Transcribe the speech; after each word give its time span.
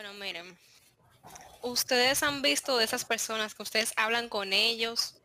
Bueno, 0.00 0.14
miren, 0.14 0.58
ustedes 1.60 2.22
han 2.22 2.40
visto 2.40 2.78
de 2.78 2.84
esas 2.84 3.04
personas 3.04 3.54
que 3.54 3.62
ustedes 3.62 3.92
hablan 3.96 4.30
con 4.30 4.54
ellos 4.54 5.20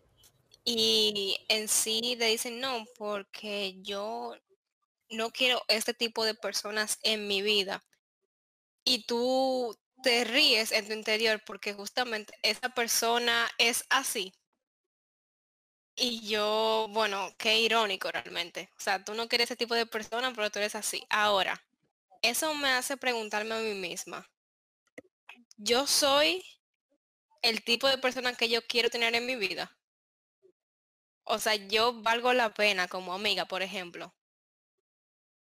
y 0.65 1.37
en 1.47 1.69
sí 1.69 2.17
le 2.17 2.25
dicen 2.25 2.59
no, 2.59 2.83
porque 2.97 3.81
yo 3.83 4.35
no 5.09 5.31
quiero 5.31 5.63
este 5.69 5.93
tipo 5.93 6.25
de 6.25 6.33
personas 6.33 6.99
en 7.03 7.25
mi 7.25 7.41
vida. 7.41 7.85
Y 8.83 9.05
tú 9.05 9.79
te 10.03 10.25
ríes 10.25 10.73
en 10.73 10.87
tu 10.87 10.91
interior 10.91 11.41
porque 11.45 11.73
justamente 11.73 12.33
esa 12.41 12.67
persona 12.67 13.49
es 13.57 13.85
así. 13.89 14.33
Y 15.95 16.27
yo, 16.27 16.87
bueno, 16.89 17.33
qué 17.37 17.59
irónico 17.61 18.11
realmente. 18.11 18.69
O 18.77 18.81
sea, 18.81 19.05
tú 19.05 19.13
no 19.13 19.29
quieres 19.29 19.45
ese 19.45 19.55
tipo 19.55 19.73
de 19.73 19.85
persona, 19.85 20.33
pero 20.35 20.49
tú 20.49 20.59
eres 20.59 20.75
así. 20.75 21.05
Ahora, 21.09 21.63
eso 22.21 22.53
me 22.55 22.67
hace 22.67 22.97
preguntarme 22.97 23.55
a 23.55 23.59
mí 23.59 23.73
misma. 23.73 24.29
Yo 25.57 25.87
soy 25.87 26.43
el 27.41 27.63
tipo 27.63 27.87
de 27.87 27.97
persona 27.97 28.33
que 28.35 28.49
yo 28.49 28.65
quiero 28.67 28.89
tener 28.89 29.15
en 29.15 29.25
mi 29.25 29.35
vida. 29.35 29.77
O 31.23 31.39
sea, 31.39 31.55
yo 31.55 32.01
valgo 32.01 32.33
la 32.33 32.53
pena 32.53 32.87
como 32.87 33.13
amiga, 33.13 33.45
por 33.45 33.61
ejemplo. 33.61 34.13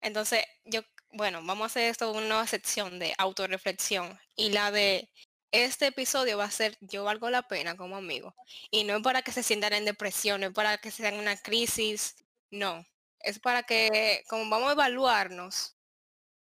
Entonces, 0.01 0.43
yo, 0.65 0.81
bueno, 1.11 1.41
vamos 1.43 1.63
a 1.63 1.65
hacer 1.67 1.83
esto 1.89 2.11
una 2.11 2.45
sección 2.47 2.99
de 2.99 3.13
autorreflexión. 3.17 4.17
Y 4.35 4.49
la 4.51 4.71
de 4.71 5.09
este 5.51 5.87
episodio 5.87 6.37
va 6.37 6.45
a 6.45 6.51
ser 6.51 6.77
yo 6.81 7.03
valgo 7.03 7.29
la 7.29 7.43
pena 7.47 7.75
como 7.75 7.97
amigo. 7.97 8.35
Y 8.71 8.83
no 8.83 8.95
es 8.97 9.03
para 9.03 9.21
que 9.21 9.31
se 9.31 9.43
sientan 9.43 9.73
en 9.73 9.85
depresión, 9.85 10.41
no 10.41 10.47
es 10.47 10.53
para 10.53 10.77
que 10.77 10.91
se 10.91 11.03
den 11.03 11.15
una 11.19 11.37
crisis, 11.37 12.15
no. 12.51 12.85
Es 13.19 13.39
para 13.39 13.63
que, 13.63 14.23
como 14.29 14.49
vamos 14.49 14.69
a 14.69 14.73
evaluarnos 14.73 15.75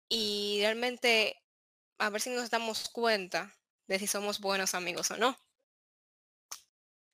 y 0.10 0.60
realmente 0.62 1.43
a 1.98 2.10
ver 2.10 2.22
si 2.22 2.30
nos 2.30 2.50
damos 2.50 2.90
cuenta 2.90 3.54
de 3.88 4.00
si 4.00 4.08
somos 4.08 4.40
buenos 4.40 4.76
amigos 4.76 5.12
o 5.12 5.18
no. 5.18 5.38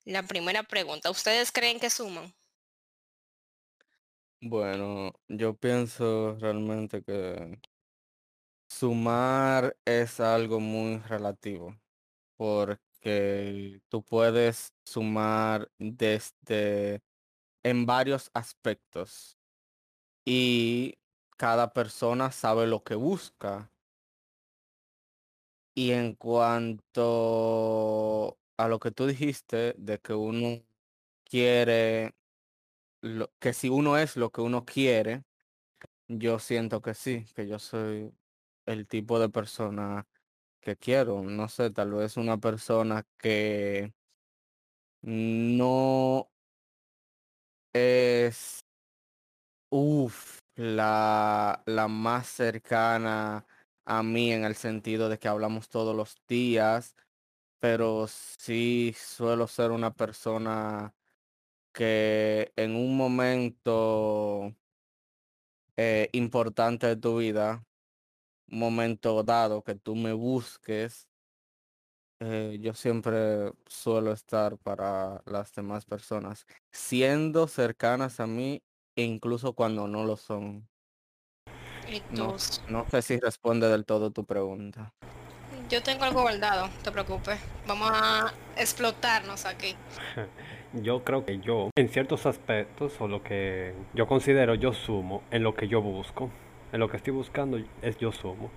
La 0.04 0.22
primera 0.24 0.62
pregunta, 0.62 1.10
¿ustedes 1.10 1.52
creen 1.52 1.80
que 1.80 1.88
suman? 1.88 2.34
Bueno, 4.42 5.12
yo 5.28 5.54
pienso 5.56 6.36
realmente 6.40 7.02
que 7.02 7.58
sumar 8.68 9.76
es 9.84 10.20
algo 10.20 10.60
muy 10.60 10.98
relativo, 11.00 11.76
porque 12.36 13.82
tú 13.88 14.04
puedes 14.04 14.74
sumar 14.84 15.70
desde 15.78 17.02
en 17.64 17.86
varios 17.86 18.30
aspectos 18.34 19.38
y 20.26 20.98
cada 21.36 21.72
persona 21.72 22.32
sabe 22.32 22.66
lo 22.66 22.84
que 22.84 22.94
busca. 22.96 23.72
Y 25.80 25.92
en 25.92 26.14
cuanto 26.14 27.08
a 28.58 28.68
lo 28.68 28.78
que 28.78 28.90
tú 28.90 29.06
dijiste 29.06 29.74
de 29.78 29.98
que 29.98 30.12
uno 30.12 30.62
quiere, 31.24 32.14
lo, 33.02 33.32
que 33.40 33.54
si 33.54 33.70
uno 33.70 33.96
es 33.98 34.16
lo 34.16 34.30
que 34.30 34.42
uno 34.42 34.66
quiere, 34.66 35.24
yo 36.08 36.38
siento 36.38 36.82
que 36.82 36.94
sí, 36.94 37.24
que 37.34 37.48
yo 37.48 37.58
soy 37.58 38.12
el 38.66 38.86
tipo 38.88 39.18
de 39.20 39.30
persona 39.30 40.06
que 40.60 40.76
quiero. 40.76 41.22
No 41.22 41.48
sé, 41.48 41.70
tal 41.70 41.92
vez 41.92 42.18
una 42.18 42.38
persona 42.38 43.06
que 43.18 43.94
no 45.02 46.30
es, 47.72 48.60
uff, 49.70 50.40
la, 50.56 51.62
la 51.66 51.88
más 51.88 52.28
cercana 52.28 53.46
a 53.84 54.02
mí 54.02 54.32
en 54.32 54.44
el 54.44 54.54
sentido 54.56 55.08
de 55.08 55.18
que 55.18 55.28
hablamos 55.28 55.68
todos 55.68 55.94
los 55.96 56.16
días, 56.28 56.96
pero 57.60 58.06
sí 58.08 58.94
suelo 58.96 59.46
ser 59.48 59.70
una 59.72 59.94
persona 59.94 60.94
que 61.72 62.52
en 62.56 62.76
un 62.76 62.96
momento 62.96 64.54
eh, 65.76 66.08
importante 66.12 66.86
de 66.88 66.96
tu 66.96 67.18
vida, 67.18 67.64
momento 68.48 69.22
dado 69.24 69.62
que 69.64 69.74
tú 69.76 69.96
me 69.96 70.12
busques, 70.12 71.08
eh, 72.20 72.58
yo 72.60 72.74
siempre 72.74 73.52
suelo 73.66 74.12
estar 74.12 74.58
para 74.58 75.22
las 75.26 75.52
demás 75.54 75.86
personas, 75.86 76.46
siendo 76.70 77.46
cercanas 77.48 78.20
a 78.20 78.26
mí, 78.26 78.62
e 78.96 79.04
incluso 79.04 79.54
cuando 79.54 79.88
no 79.88 80.04
lo 80.04 80.16
son. 80.16 80.68
No, 82.12 82.36
no 82.68 82.86
sé 82.90 83.02
si 83.02 83.18
responde 83.18 83.68
del 83.68 83.84
todo 83.84 84.10
tu 84.10 84.24
pregunta. 84.24 84.92
Yo 85.68 85.82
tengo 85.82 86.04
algo 86.04 86.22
guardado, 86.22 86.66
no 86.66 86.82
te 86.82 86.90
preocupes. 86.90 87.38
Vamos 87.66 87.90
a 87.92 88.32
explotarnos 88.56 89.46
aquí. 89.46 89.76
yo 90.72 91.04
creo 91.04 91.24
que 91.24 91.38
yo, 91.38 91.70
en 91.76 91.88
ciertos 91.88 92.26
aspectos, 92.26 93.00
o 93.00 93.08
lo 93.08 93.22
que 93.22 93.74
yo 93.94 94.06
considero, 94.06 94.54
yo 94.54 94.72
sumo 94.72 95.22
en 95.30 95.42
lo 95.42 95.54
que 95.54 95.68
yo 95.68 95.80
busco. 95.80 96.30
En 96.72 96.80
lo 96.80 96.88
que 96.88 96.96
estoy 96.96 97.12
buscando 97.12 97.58
es 97.82 97.98
yo 97.98 98.12
sumo. 98.12 98.50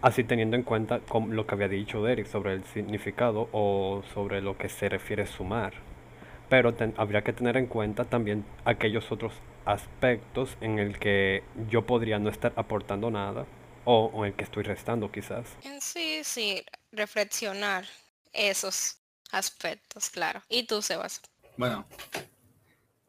Así 0.00 0.22
teniendo 0.22 0.56
en 0.56 0.62
cuenta 0.62 1.00
lo 1.28 1.46
que 1.46 1.54
había 1.54 1.68
dicho 1.68 2.02
Derek 2.02 2.26
sobre 2.26 2.52
el 2.52 2.64
significado 2.64 3.48
o 3.52 4.02
sobre 4.14 4.40
lo 4.40 4.56
que 4.56 4.68
se 4.68 4.88
refiere 4.88 5.26
sumar. 5.26 5.72
Pero 6.48 6.74
habría 6.96 7.22
que 7.22 7.32
tener 7.32 7.56
en 7.56 7.66
cuenta 7.66 8.04
también 8.04 8.44
aquellos 8.64 9.10
otros 9.10 9.32
aspectos 9.68 10.56
en 10.62 10.78
el 10.78 10.98
que 10.98 11.44
yo 11.68 11.84
podría 11.84 12.18
no 12.18 12.30
estar 12.30 12.54
aportando 12.56 13.10
nada 13.10 13.46
o, 13.84 14.10
en 14.14 14.32
el 14.32 14.34
que 14.34 14.44
estoy 14.44 14.62
restando 14.62 15.12
quizás. 15.12 15.46
Sí, 15.80 16.20
sí, 16.24 16.64
reflexionar 16.90 17.84
esos 18.32 18.96
aspectos, 19.30 20.08
claro. 20.08 20.42
¿Y 20.48 20.66
tú, 20.66 20.80
Sebas? 20.80 21.20
Bueno, 21.58 21.86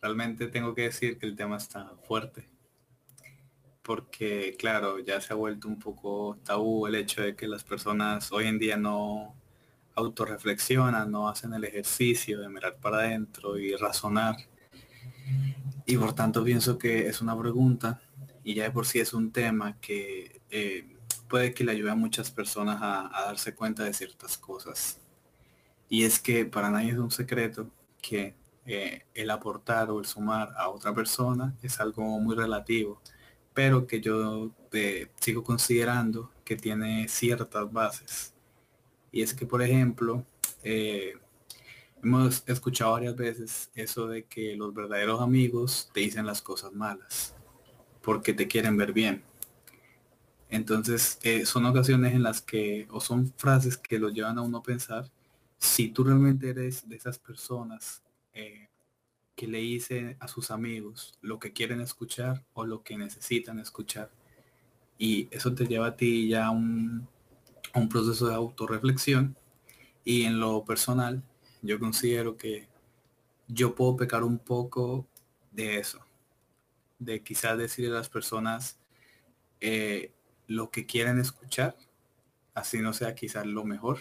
realmente 0.01 0.47
tengo 0.47 0.75
que 0.75 0.83
decir 0.83 1.17
que 1.17 1.25
el 1.27 1.37
tema 1.37 1.55
está 1.55 1.95
fuerte. 2.03 2.49
Porque, 3.81 4.55
claro, 4.59 4.99
ya 4.99 5.21
se 5.21 5.31
ha 5.31 5.37
vuelto 5.37 5.69
un 5.69 5.79
poco 5.79 6.37
tabú 6.43 6.87
el 6.87 6.95
hecho 6.95 7.21
de 7.21 7.37
que 7.37 7.47
las 7.47 7.63
personas 7.63 8.33
hoy 8.33 8.47
en 8.47 8.59
día 8.59 8.75
no 8.75 9.33
autorreflexionan, 9.95 11.09
no 11.09 11.29
hacen 11.29 11.53
el 11.53 11.63
ejercicio 11.63 12.41
de 12.41 12.49
mirar 12.49 12.75
para 12.75 12.97
adentro 12.97 13.57
y 13.57 13.75
razonar. 13.77 14.35
Y 15.89 15.97
por 15.97 16.13
tanto 16.13 16.44
pienso 16.44 16.77
que 16.77 17.07
es 17.07 17.19
una 17.19 17.35
pregunta 17.35 18.00
y 18.44 18.53
ya 18.53 18.66
de 18.66 18.69
por 18.69 18.85
sí 18.85 19.00
es 19.00 19.11
un 19.11 19.31
tema 19.31 19.81
que 19.81 20.39
eh, 20.51 20.95
puede 21.27 21.51
que 21.51 21.63
le 21.63 21.72
ayude 21.72 21.89
a 21.89 21.95
muchas 21.95 22.29
personas 22.29 22.77
a 22.79 23.23
darse 23.25 23.55
cuenta 23.55 23.85
de 23.85 23.94
ciertas 23.95 24.38
cosas. 24.38 25.00
Y 25.89 26.03
es 26.03 26.19
que 26.19 26.45
para 26.45 26.69
nadie 26.69 26.91
es 26.91 27.00
un 27.00 27.09
secreto 27.09 27.72
que 28.03 28.35
eh, 28.67 29.07
el 29.16 29.31
aportar 29.31 29.89
o 29.89 30.00
el 30.00 30.05
sumar 30.05 30.53
a 30.57 30.69
otra 30.69 30.94
persona 30.94 31.55
es 31.63 31.79
algo 31.79 32.03
muy 32.19 32.35
relativo, 32.35 33.01
pero 33.56 33.88
que 33.88 34.00
yo 34.00 34.51
eh, 34.71 35.07
sigo 35.19 35.44
considerando 35.44 36.31
que 36.45 36.56
tiene 36.56 37.07
ciertas 37.07 37.73
bases. 37.73 38.35
Y 39.11 39.23
es 39.23 39.33
que, 39.33 39.47
por 39.47 39.63
ejemplo, 39.63 40.23
hemos 42.03 42.43
escuchado 42.47 42.93
varias 42.93 43.15
veces 43.15 43.71
eso 43.75 44.07
de 44.07 44.25
que 44.25 44.55
los 44.55 44.73
verdaderos 44.73 45.21
amigos 45.21 45.89
te 45.93 46.01
dicen 46.01 46.25
las 46.25 46.41
cosas 46.41 46.73
malas, 46.73 47.35
porque 48.01 48.33
te 48.33 48.47
quieren 48.47 48.77
ver 48.77 48.93
bien. 48.93 49.23
Entonces, 50.49 51.19
son 51.45 51.65
ocasiones 51.65 52.13
en 52.13 52.23
las 52.23 52.41
que, 52.41 52.88
o 52.89 52.99
son 52.99 53.31
frases 53.38 53.77
que 53.77 53.99
lo 53.99 54.09
llevan 54.09 54.38
a 54.38 54.41
uno 54.41 54.59
a 54.59 54.63
pensar 54.63 55.11
si 55.57 55.89
tú 55.89 56.03
realmente 56.03 56.49
eres 56.49 56.88
de 56.88 56.95
esas 56.95 57.19
personas 57.19 58.01
eh, 58.33 58.69
que 59.35 59.47
le 59.47 59.59
dicen 59.59 60.17
a 60.19 60.27
sus 60.27 60.51
amigos 60.51 61.17
lo 61.21 61.38
que 61.38 61.53
quieren 61.53 61.81
escuchar 61.81 62.45
o 62.53 62.65
lo 62.65 62.81
que 62.81 62.97
necesitan 62.97 63.59
escuchar. 63.59 64.09
Y 64.97 65.27
eso 65.31 65.53
te 65.53 65.68
lleva 65.68 65.88
a 65.88 65.95
ti 65.95 66.29
ya 66.29 66.47
a 66.47 66.51
un, 66.51 67.07
un 67.75 67.89
proceso 67.89 68.27
de 68.27 68.35
autorreflexión. 68.35 69.38
Y 70.03 70.24
en 70.24 70.39
lo 70.39 70.65
personal, 70.65 71.24
yo 71.61 71.79
considero 71.79 72.38
que 72.38 72.67
yo 73.47 73.75
puedo 73.75 73.97
pecar 73.97 74.23
un 74.23 74.39
poco 74.39 75.07
de 75.51 75.79
eso. 75.79 76.00
De 77.00 77.23
quizás 77.23 77.57
decirle 77.57 77.91
a 77.91 78.00
las 78.00 78.09
personas 78.09 78.79
eh, 79.61 80.11
lo 80.47 80.69
que 80.69 80.85
quieren 80.85 81.19
escuchar, 81.19 81.75
así 82.53 82.79
no 82.79 82.94
sea 82.94 83.15
quizás 83.15 83.45
lo 83.45 83.63
mejor 83.63 84.00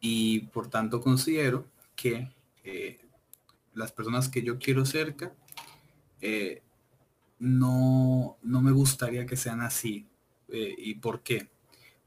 y 0.00 0.40
por 0.46 0.68
tanto 0.68 1.00
considero 1.00 1.66
que 1.94 2.30
eh, 2.64 3.00
las 3.74 3.92
personas 3.92 4.28
que 4.28 4.42
yo 4.42 4.58
quiero 4.58 4.84
cerca 4.84 5.32
eh, 6.20 6.62
no, 7.38 8.38
no 8.42 8.60
me 8.60 8.72
gustaría 8.72 9.26
que 9.26 9.36
sean 9.36 9.60
así. 9.60 10.06
¿Y 10.48 10.94
por 10.94 11.22
qué? 11.22 11.48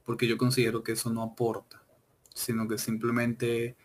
Porque 0.06 0.26
yo 0.26 0.38
considero 0.38 0.82
que 0.82 0.94
eso 0.94 1.12
no 1.12 1.22
aporta, 1.22 1.84
sino 2.34 2.68
que 2.68 2.78
simplemente, 2.78 3.76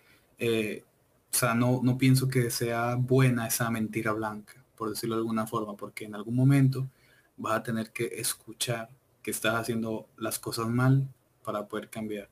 o 0.41 1.37
sea, 1.37 1.55
no, 1.55 1.81
no 1.83 1.99
pienso 1.99 2.29
que 2.29 2.51
sea 2.51 2.97
buena 2.97 3.47
esa 3.47 3.71
mentira 3.71 4.13
blanca, 4.13 4.55
por 4.77 4.91
decirlo 4.91 5.17
de 5.17 5.21
alguna 5.21 5.47
forma, 5.47 5.77
porque 5.77 6.05
en 6.05 6.15
algún 6.15 6.37
momento 6.37 6.89
vas 7.37 7.57
a 7.57 7.63
tener 7.63 7.91
que 7.93 8.07
escuchar 8.17 8.89
que 9.23 9.31
estás 9.31 9.55
haciendo 9.55 10.07
las 10.17 10.39
cosas 10.39 10.69
mal 10.69 11.09
para 11.43 11.67
poder 11.67 11.91
cambiar, 11.91 12.29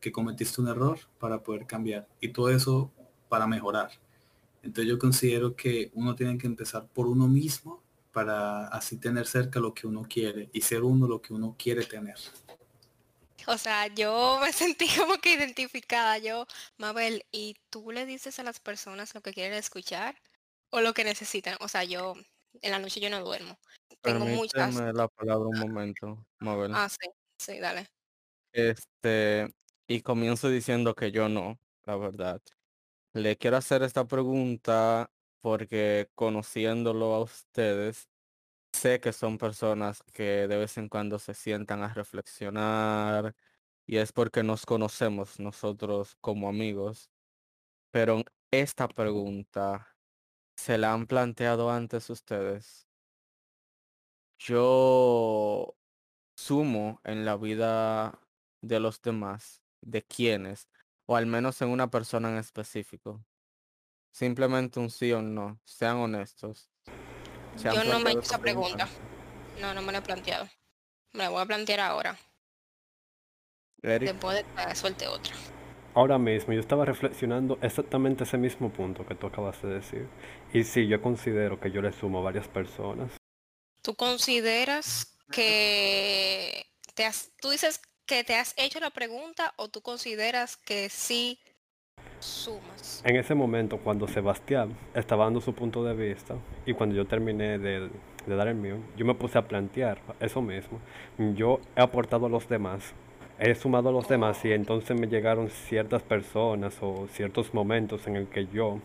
que 0.00 0.12
cometiste 0.12 0.60
un 0.60 0.68
error 0.68 0.98
para 1.18 1.42
poder 1.42 1.66
cambiar 1.66 2.06
y 2.20 2.28
todo 2.28 2.50
eso 2.50 2.90
para 3.28 3.46
mejorar. 3.46 3.90
Entonces 4.62 4.88
yo 4.90 4.98
considero 4.98 5.54
que 5.54 5.90
uno 5.94 6.14
tiene 6.14 6.38
que 6.38 6.46
empezar 6.46 6.86
por 6.86 7.06
uno 7.06 7.28
mismo 7.28 7.82
para 8.12 8.68
así 8.68 8.96
tener 8.96 9.26
cerca 9.26 9.60
lo 9.60 9.74
que 9.74 9.86
uno 9.86 10.06
quiere 10.08 10.48
y 10.52 10.62
ser 10.62 10.82
uno 10.82 11.06
lo 11.06 11.20
que 11.20 11.34
uno 11.34 11.54
quiere 11.58 11.84
tener. 11.84 12.16
O 13.54 13.58
sea, 13.58 13.86
yo 13.88 14.38
me 14.40 14.52
sentí 14.52 14.88
como 14.96 15.18
que 15.18 15.34
identificada. 15.34 16.18
Yo, 16.18 16.46
Mabel, 16.78 17.24
¿y 17.30 17.56
tú 17.70 17.92
le 17.92 18.06
dices 18.06 18.38
a 18.38 18.42
las 18.42 18.60
personas 18.60 19.14
lo 19.14 19.20
que 19.20 19.32
quieren 19.32 19.56
escuchar 19.56 20.16
o 20.70 20.80
lo 20.80 20.94
que 20.94 21.04
necesitan? 21.04 21.56
O 21.60 21.68
sea, 21.68 21.84
yo 21.84 22.14
en 22.60 22.70
la 22.70 22.78
noche 22.78 23.00
yo 23.00 23.10
no 23.10 23.22
duermo. 23.22 23.58
Tengo 24.00 24.26
muchas. 24.26 24.74
la 24.74 25.08
palabra 25.08 25.48
un 25.48 25.58
momento, 25.58 26.26
Mabel. 26.38 26.72
Ah, 26.74 26.88
sí, 26.88 27.08
sí, 27.38 27.58
dale. 27.58 27.88
Este, 28.52 29.52
y 29.86 30.00
comienzo 30.02 30.48
diciendo 30.48 30.94
que 30.94 31.10
yo 31.10 31.28
no, 31.28 31.58
la 31.84 31.96
verdad. 31.96 32.40
Le 33.12 33.36
quiero 33.36 33.56
hacer 33.56 33.82
esta 33.82 34.06
pregunta 34.06 35.10
porque 35.40 36.08
conociéndolo 36.14 37.14
a 37.14 37.22
ustedes, 37.22 38.08
sé 38.76 39.00
que 39.00 39.12
son 39.12 39.38
personas 39.38 40.02
que 40.12 40.46
de 40.48 40.58
vez 40.58 40.78
en 40.78 40.88
cuando 40.88 41.18
se 41.18 41.34
sientan 41.34 41.82
a 41.82 41.92
reflexionar 41.94 43.34
y 43.86 43.98
es 43.98 44.12
porque 44.12 44.42
nos 44.42 44.66
conocemos 44.66 45.40
nosotros 45.40 46.16
como 46.20 46.48
amigos. 46.48 47.10
Pero 47.92 48.22
esta 48.50 48.88
pregunta, 48.88 49.96
¿se 50.56 50.78
la 50.78 50.92
han 50.94 51.06
planteado 51.06 51.70
antes 51.70 52.10
ustedes? 52.10 52.88
Yo 54.38 55.76
sumo 56.36 57.00
en 57.04 57.24
la 57.24 57.36
vida 57.36 58.20
de 58.62 58.80
los 58.80 59.00
demás, 59.02 59.62
de 59.82 60.02
quienes, 60.04 60.68
o 61.06 61.16
al 61.16 61.26
menos 61.26 61.62
en 61.62 61.70
una 61.70 61.90
persona 61.90 62.30
en 62.30 62.38
específico. 62.38 63.24
Simplemente 64.12 64.80
un 64.80 64.90
sí 64.90 65.12
o 65.12 65.22
no, 65.22 65.60
sean 65.64 65.98
honestos. 65.98 66.70
Yo 67.62 67.84
no 67.84 68.00
me 68.00 68.10
he 68.10 68.12
hecho 68.12 68.22
esa 68.22 68.38
pregunta. 68.38 68.88
No, 69.60 69.74
no 69.74 69.82
me 69.82 69.92
la 69.92 69.98
he 69.98 70.02
planteado. 70.02 70.48
Me 71.12 71.24
la 71.24 71.30
voy 71.30 71.42
a 71.42 71.46
plantear 71.46 71.80
ahora. 71.80 72.16
Después 73.82 74.36
de 74.36 74.66
que 74.66 74.74
suelte 74.74 75.06
otra. 75.06 75.34
Ahora 75.94 76.18
mismo 76.18 76.52
yo 76.52 76.60
estaba 76.60 76.84
reflexionando 76.84 77.58
exactamente 77.62 78.24
ese 78.24 78.36
mismo 78.36 78.70
punto 78.70 79.06
que 79.06 79.14
tú 79.14 79.26
acabas 79.26 79.62
de 79.62 79.68
decir. 79.68 80.08
Y 80.52 80.64
sí, 80.64 80.86
yo 80.88 81.00
considero 81.00 81.58
que 81.58 81.70
yo 81.70 81.80
le 81.80 81.92
sumo 81.92 82.18
a 82.18 82.22
varias 82.22 82.48
personas. 82.48 83.12
¿Tú 83.80 83.94
consideras 83.94 85.16
que 85.30 86.66
te 86.94 87.06
has, 87.06 87.30
tú 87.40 87.50
dices 87.50 87.80
que 88.04 88.24
te 88.24 88.34
has 88.34 88.52
hecho 88.58 88.78
la 88.80 88.90
pregunta 88.90 89.54
o 89.56 89.68
tú 89.68 89.80
consideras 89.80 90.56
que 90.56 90.90
sí 90.90 91.40
sumas? 92.20 93.02
En 93.04 93.16
ese 93.16 93.34
momento, 93.34 93.78
cuando 93.78 94.08
Sebastián 94.08 94.76
estaba 94.94 95.24
dando 95.24 95.40
su 95.40 95.54
punto 95.54 95.84
de 95.84 95.94
vista 95.94 96.34
y 96.64 96.74
cuando 96.74 96.94
yo 96.94 97.06
terminé 97.06 97.58
de, 97.58 97.90
de 98.26 98.36
dar 98.36 98.48
el 98.48 98.56
mío, 98.56 98.78
yo 98.96 99.04
me 99.04 99.14
puse 99.14 99.38
a 99.38 99.46
plantear 99.46 99.98
eso 100.20 100.42
mismo. 100.42 100.80
Yo 101.34 101.60
he 101.76 101.80
aportado 101.80 102.26
a 102.26 102.28
los 102.28 102.48
demás, 102.48 102.94
he 103.38 103.54
sumado 103.54 103.90
a 103.90 103.92
los 103.92 104.08
demás 104.08 104.44
y 104.44 104.52
entonces 104.52 104.98
me 104.98 105.06
llegaron 105.06 105.50
ciertas 105.50 106.02
personas 106.02 106.76
o 106.80 107.06
ciertos 107.12 107.54
momentos 107.54 108.06
en 108.06 108.16
el 108.16 108.28
que 108.28 108.46
yo 108.46 108.80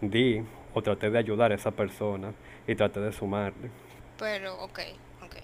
di 0.00 0.42
o 0.74 0.82
traté 0.82 1.10
de 1.10 1.18
ayudar 1.18 1.52
a 1.52 1.54
esa 1.54 1.70
persona 1.70 2.32
y 2.66 2.74
traté 2.74 3.00
de 3.00 3.12
sumarle. 3.12 3.70
Pero, 4.18 4.54
ok, 4.62 4.80
ok. 5.22 5.36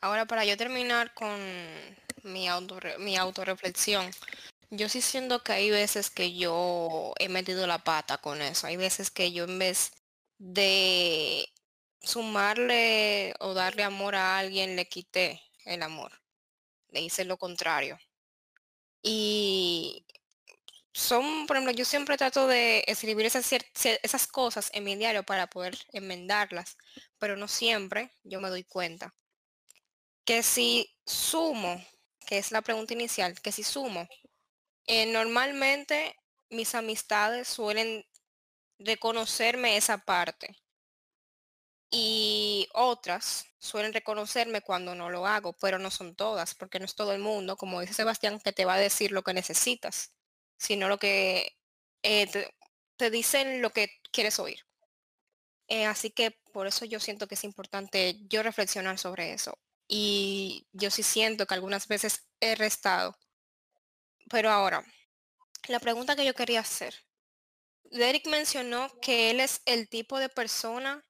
Ahora 0.00 0.26
para 0.26 0.44
yo 0.44 0.56
terminar 0.56 1.14
con 1.14 1.38
mi, 2.24 2.48
auto, 2.48 2.78
mi 2.98 3.16
autorreflexión, 3.16 4.10
yo 4.72 4.88
sí 4.88 5.02
siento 5.02 5.42
que 5.44 5.52
hay 5.52 5.70
veces 5.70 6.08
que 6.08 6.34
yo 6.34 7.12
he 7.18 7.28
metido 7.28 7.66
la 7.66 7.84
pata 7.84 8.18
con 8.18 8.40
eso. 8.40 8.66
Hay 8.66 8.78
veces 8.78 9.10
que 9.10 9.30
yo 9.30 9.44
en 9.44 9.58
vez 9.58 9.92
de 10.38 11.46
sumarle 12.00 13.34
o 13.40 13.52
darle 13.52 13.84
amor 13.84 14.14
a 14.14 14.38
alguien, 14.38 14.74
le 14.74 14.88
quité 14.88 15.42
el 15.66 15.82
amor. 15.82 16.12
Le 16.88 17.02
hice 17.02 17.26
lo 17.26 17.36
contrario. 17.36 17.98
Y 19.02 20.06
son, 20.94 21.46
por 21.46 21.56
ejemplo, 21.56 21.76
yo 21.76 21.84
siempre 21.84 22.16
trato 22.16 22.46
de 22.46 22.82
escribir 22.86 23.26
esas, 23.26 23.50
esas 24.02 24.26
cosas 24.26 24.70
en 24.72 24.84
mi 24.84 24.96
diario 24.96 25.22
para 25.22 25.48
poder 25.48 25.76
enmendarlas, 25.92 26.78
pero 27.18 27.36
no 27.36 27.46
siempre 27.46 28.10
yo 28.24 28.40
me 28.40 28.48
doy 28.48 28.64
cuenta. 28.64 29.14
Que 30.24 30.42
si 30.42 30.96
sumo, 31.04 31.84
que 32.26 32.38
es 32.38 32.52
la 32.52 32.62
pregunta 32.62 32.94
inicial, 32.94 33.38
que 33.42 33.52
si 33.52 33.64
sumo 33.64 34.08
eh, 34.86 35.06
normalmente 35.06 36.16
mis 36.50 36.74
amistades 36.74 37.48
suelen 37.48 38.04
reconocerme 38.78 39.76
esa 39.76 39.98
parte 39.98 40.56
y 41.90 42.68
otras 42.72 43.46
suelen 43.58 43.92
reconocerme 43.92 44.62
cuando 44.62 44.94
no 44.94 45.10
lo 45.10 45.26
hago, 45.26 45.52
pero 45.52 45.78
no 45.78 45.90
son 45.90 46.16
todas, 46.16 46.54
porque 46.54 46.78
no 46.78 46.86
es 46.86 46.94
todo 46.94 47.12
el 47.12 47.20
mundo, 47.20 47.56
como 47.56 47.80
dice 47.80 47.94
Sebastián, 47.94 48.40
que 48.40 48.52
te 48.52 48.64
va 48.64 48.74
a 48.74 48.78
decir 48.78 49.12
lo 49.12 49.22
que 49.22 49.34
necesitas, 49.34 50.14
sino 50.56 50.88
lo 50.88 50.98
que 50.98 51.58
eh, 52.02 52.50
te, 52.96 53.10
dicen 53.10 53.62
lo 53.62 53.70
que 53.70 53.90
quieres 54.10 54.38
oír. 54.38 54.60
Eh, 55.68 55.86
así 55.86 56.10
que 56.10 56.32
por 56.52 56.66
eso 56.66 56.84
yo 56.84 56.98
siento 57.00 57.28
que 57.28 57.34
es 57.34 57.44
importante 57.44 58.16
yo 58.28 58.42
reflexionar 58.42 58.98
sobre 58.98 59.32
eso. 59.32 59.58
Y 59.88 60.66
yo 60.72 60.90
sí 60.90 61.02
siento 61.02 61.46
que 61.46 61.54
algunas 61.54 61.88
veces 61.88 62.26
he 62.40 62.54
restado 62.54 63.16
pero 64.30 64.50
ahora, 64.50 64.84
la 65.68 65.80
pregunta 65.80 66.16
que 66.16 66.24
yo 66.24 66.34
quería 66.34 66.60
hacer. 66.60 66.94
Derek 67.90 68.26
mencionó 68.28 68.88
que 69.00 69.30
él 69.30 69.40
es 69.40 69.60
el 69.66 69.88
tipo 69.88 70.18
de 70.18 70.28
persona 70.28 71.04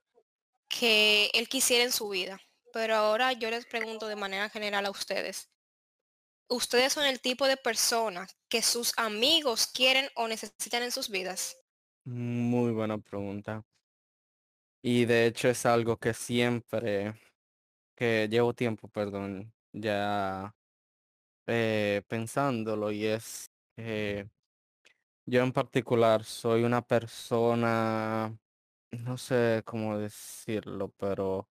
que 0.69 1.31
él 1.35 1.49
quisiera 1.49 1.85
en 1.85 1.93
su 1.93 2.09
vida. 2.09 2.41
Pero 2.73 2.97
ahora 2.97 3.33
yo 3.33 3.51
les 3.51 3.67
pregunto 3.67 4.09
de 4.09 4.17
manera 4.17 4.49
general 4.49 4.87
a 4.87 4.91
ustedes. 4.91 5.51
¿Ustedes 6.49 6.93
son 6.93 7.07
el 7.07 7.21
tipo 7.21 7.47
de 7.47 7.57
persona 7.57 8.27
que 8.49 8.63
sus 8.63 8.93
amigos 8.99 9.67
quieren 9.67 10.09
o 10.17 10.27
necesitan 10.27 10.83
en 10.83 10.91
sus 10.91 11.09
vidas? 11.09 11.57
Muy 12.05 12.73
buena 12.73 12.99
pregunta. 12.99 13.63
Y 14.83 15.05
de 15.05 15.27
hecho 15.27 15.49
es 15.49 15.65
algo 15.65 15.97
que 15.97 16.13
siempre, 16.13 17.15
que 17.95 18.29
llevo 18.29 18.53
tiempo, 18.55 18.89
perdón, 18.89 19.55
ya 19.73 20.55
eh, 21.47 22.03
pensándolo 22.09 22.91
y 22.93 23.07
es, 23.07 23.51
eh, 23.77 24.29
yo 25.27 25.43
en 25.43 25.53
particular 25.53 26.25
soy 26.25 26.65
una 26.65 26.83
persona, 26.83 28.37
no 28.93 29.19
sé 29.19 29.63
cómo 29.65 29.99
decirlo, 29.99 30.93
pero 30.99 31.49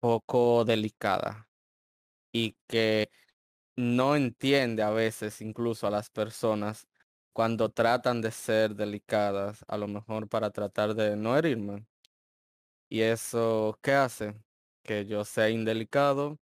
poco 0.00 0.64
delicada 0.64 1.48
y 2.32 2.56
que 2.68 3.10
no 3.76 4.16
entiende 4.16 4.82
a 4.82 4.90
veces 4.90 5.40
incluso 5.42 5.86
a 5.86 5.90
las 5.90 6.10
personas 6.10 6.88
cuando 7.32 7.70
tratan 7.70 8.20
de 8.22 8.30
ser 8.32 8.74
delicadas, 8.76 9.64
a 9.68 9.78
lo 9.78 9.88
mejor 9.88 10.28
para 10.28 10.50
tratar 10.50 10.94
de 10.94 11.16
no 11.16 11.36
herirme. 11.36 11.86
Y 12.88 13.00
eso, 13.02 13.78
¿qué 13.82 13.92
hace? 13.92 14.34
Que 14.82 15.06
yo 15.06 15.24
sea 15.24 15.48
indelicado 15.50 16.38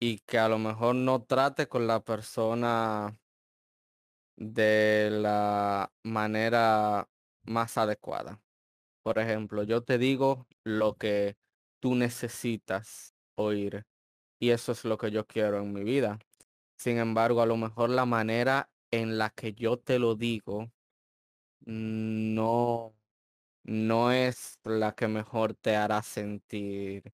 y 0.00 0.18
que 0.20 0.38
a 0.38 0.48
lo 0.48 0.58
mejor 0.58 0.94
no 0.96 1.22
trate 1.22 1.68
con 1.68 1.86
la 1.86 2.00
persona 2.00 3.18
de 4.36 5.10
la 5.12 5.92
manera 6.02 7.08
más 7.44 7.76
adecuada. 7.78 8.40
Por 9.02 9.18
ejemplo, 9.18 9.62
yo 9.64 9.82
te 9.82 9.98
digo 9.98 10.46
lo 10.64 10.96
que 10.96 11.36
tú 11.80 11.94
necesitas 11.94 13.14
oír 13.36 13.86
y 14.40 14.50
eso 14.50 14.72
es 14.72 14.84
lo 14.84 14.98
que 14.98 15.10
yo 15.10 15.26
quiero 15.26 15.58
en 15.58 15.72
mi 15.72 15.84
vida. 15.84 16.18
Sin 16.76 16.98
embargo, 16.98 17.42
a 17.42 17.46
lo 17.46 17.56
mejor 17.56 17.90
la 17.90 18.06
manera 18.06 18.70
en 18.90 19.18
la 19.18 19.30
que 19.30 19.54
yo 19.54 19.78
te 19.78 19.98
lo 19.98 20.16
digo 20.16 20.72
no 21.60 22.94
no 23.64 24.12
es 24.12 24.58
la 24.64 24.94
que 24.94 25.08
mejor 25.08 25.54
te 25.54 25.76
hará 25.76 26.02
sentir 26.02 27.12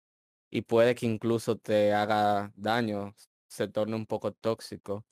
y 0.56 0.62
puede 0.62 0.94
que 0.94 1.04
incluso 1.04 1.58
te 1.58 1.92
haga 1.92 2.50
daño, 2.56 3.14
se 3.46 3.68
torne 3.68 3.94
un 3.94 4.06
poco 4.06 4.32
tóxico. 4.32 5.04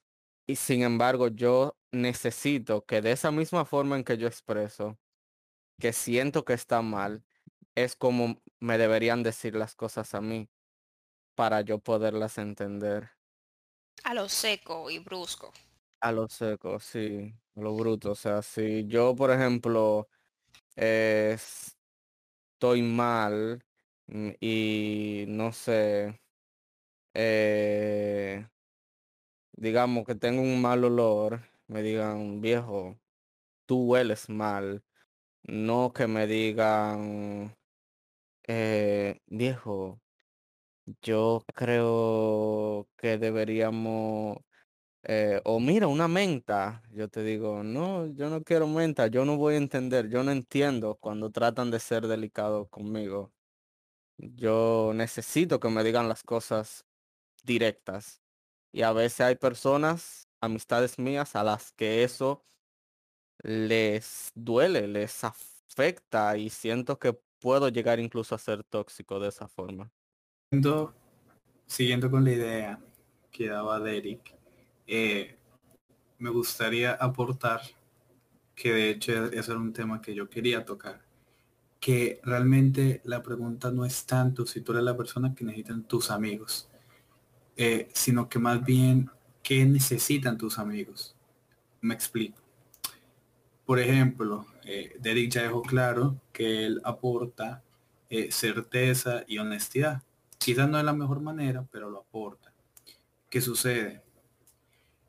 Y 0.47 0.57
sin 0.57 0.83
embargo, 0.83 1.29
yo 1.29 1.77
necesito 1.93 2.87
que 2.87 3.03
de 3.03 3.13
esa 3.13 3.31
misma 3.31 3.67
forma 3.67 3.97
en 3.97 4.05
que 4.05 4.17
yo 4.17 4.27
expreso 4.27 4.99
que 5.79 5.93
siento 5.93 6.47
que 6.47 6.55
está 6.55 6.81
mal, 6.81 7.27
es 7.75 7.95
como 7.95 8.41
me 8.59 8.79
deberían 8.79 9.23
decir 9.23 9.55
las 9.55 9.75
cosas 9.75 10.15
a 10.15 10.23
mí 10.23 10.49
para 11.35 11.61
yo 11.61 11.79
poderlas 11.79 12.39
entender. 12.39 13.11
A 14.03 14.15
lo 14.15 14.31
seco 14.31 14.91
y 14.91 14.99
brusco. 14.99 15.53
A 16.01 16.11
lo 16.11 16.27
seco, 16.27 16.81
sí, 16.81 17.35
a 17.55 17.61
lo 17.61 17.77
bruto. 17.77 18.13
O 18.13 18.15
sea, 18.15 18.41
si 18.41 18.87
yo, 18.87 19.15
por 19.15 19.31
ejemplo, 19.31 20.09
estoy 20.75 21.77
mal 22.81 23.63
y 24.09 25.25
no 25.29 25.53
sé, 25.53 26.21
eh, 27.15 28.47
digamos 29.57 30.05
que 30.07 30.15
tengo 30.15 30.43
un 30.43 30.61
mal 30.61 30.85
olor, 30.85 31.41
me 31.69 31.83
digan, 31.83 32.41
viejo, 32.41 32.99
tú 33.67 33.85
hueles 33.87 34.31
mal. 34.31 34.85
No 35.45 35.93
que 35.95 36.07
me 36.09 36.27
digan, 36.29 37.57
eh, 38.49 39.21
viejo, 39.29 40.01
yo 41.03 41.45
creo 41.55 42.89
que 42.97 43.19
deberíamos, 43.19 44.39
eh, 45.05 45.43
o 45.47 45.61
mira, 45.61 45.89
una 45.89 46.09
menta. 46.09 46.83
Yo 46.93 47.09
te 47.11 47.25
digo, 47.25 47.65
no, 47.65 48.09
yo 48.09 48.31
no 48.31 48.45
quiero 48.45 48.69
menta, 48.69 49.09
yo 49.09 49.27
no 49.27 49.39
voy 49.39 49.57
a 49.57 49.59
entender, 49.59 50.11
yo 50.11 50.25
no 50.25 50.33
entiendo 50.33 50.97
cuando 51.01 51.33
tratan 51.33 51.73
de 51.73 51.81
ser 51.81 52.09
delicados 52.09 52.71
conmigo. 52.71 53.34
Yo 54.19 54.93
necesito 54.95 55.61
que 55.61 55.69
me 55.69 55.85
digan 55.85 56.09
las 56.09 56.23
cosas 56.23 56.87
directas. 57.45 58.21
Y 58.73 58.83
a 58.83 58.93
veces 58.93 59.21
hay 59.21 59.37
personas, 59.37 60.29
amistades 60.41 60.99
mías, 60.99 61.37
a 61.37 61.45
las 61.45 61.73
que 61.73 62.05
eso 62.05 62.45
les 63.43 64.33
duele, 64.35 64.89
les 64.89 65.23
afecta 65.25 66.37
y 66.37 66.51
siento 66.51 66.99
que 66.99 67.19
puedo 67.39 67.69
llegar 67.69 68.01
incluso 68.01 68.35
a 68.35 68.39
ser 68.39 68.65
tóxico 68.65 69.21
de 69.21 69.29
esa 69.29 69.49
forma. 69.49 69.93
Siguiendo, 70.51 70.95
siguiendo 71.67 72.11
con 72.11 72.25
la 72.25 72.33
idea 72.33 72.81
que 73.31 73.49
daba 73.49 73.81
Derek, 73.81 74.35
eh, 74.87 75.37
me 76.19 76.31
gustaría 76.31 76.93
aportar 76.93 77.61
que 78.55 78.73
de 78.73 78.91
hecho 78.91 79.27
ese 79.27 79.51
era 79.51 79.61
un 79.61 79.73
tema 79.73 80.01
que 80.01 80.15
yo 80.15 80.31
quería 80.31 80.65
tocar, 80.65 81.03
que 81.85 82.19
realmente 82.23 83.03
la 83.05 83.23
pregunta 83.23 83.71
no 83.71 83.85
es 83.85 84.07
tanto 84.07 84.47
si 84.47 84.63
tú 84.63 84.73
eres 84.73 84.85
la 84.85 84.97
persona 84.97 85.35
que 85.35 85.45
necesitan 85.45 85.83
tus 85.83 86.11
amigos, 86.11 86.67
eh, 87.59 87.91
sino 87.93 88.27
que 88.27 88.39
más 88.39 88.65
bien 88.65 89.11
qué 89.43 89.67
necesitan 89.67 90.39
tus 90.39 90.59
amigos. 90.59 91.15
Me 91.83 91.93
explico. 91.93 92.41
Por 93.67 93.81
ejemplo, 93.81 94.47
eh, 94.65 94.97
Derek 94.99 95.31
ya 95.31 95.43
dejó 95.43 95.61
claro 95.61 96.19
que 96.33 96.65
él 96.65 96.81
aporta 96.85 97.63
eh, 98.09 98.33
certeza 98.33 99.23
y 99.27 99.37
honestidad. 99.37 100.03
Quizás 100.39 100.67
no 100.71 100.79
es 100.79 100.85
la 100.87 100.95
mejor 100.95 101.21
manera, 101.21 101.67
pero 101.71 101.91
lo 101.91 101.99
aporta. 101.99 102.51
¿Qué 103.29 103.43
sucede? 103.43 104.01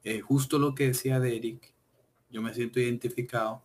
Eh, 0.04 0.20
justo 0.20 0.60
lo 0.60 0.76
que 0.76 0.88
decía 0.88 1.22
Derek, 1.22 1.74
yo 2.30 2.42
me 2.42 2.54
siento 2.54 2.82
identificado 2.82 3.64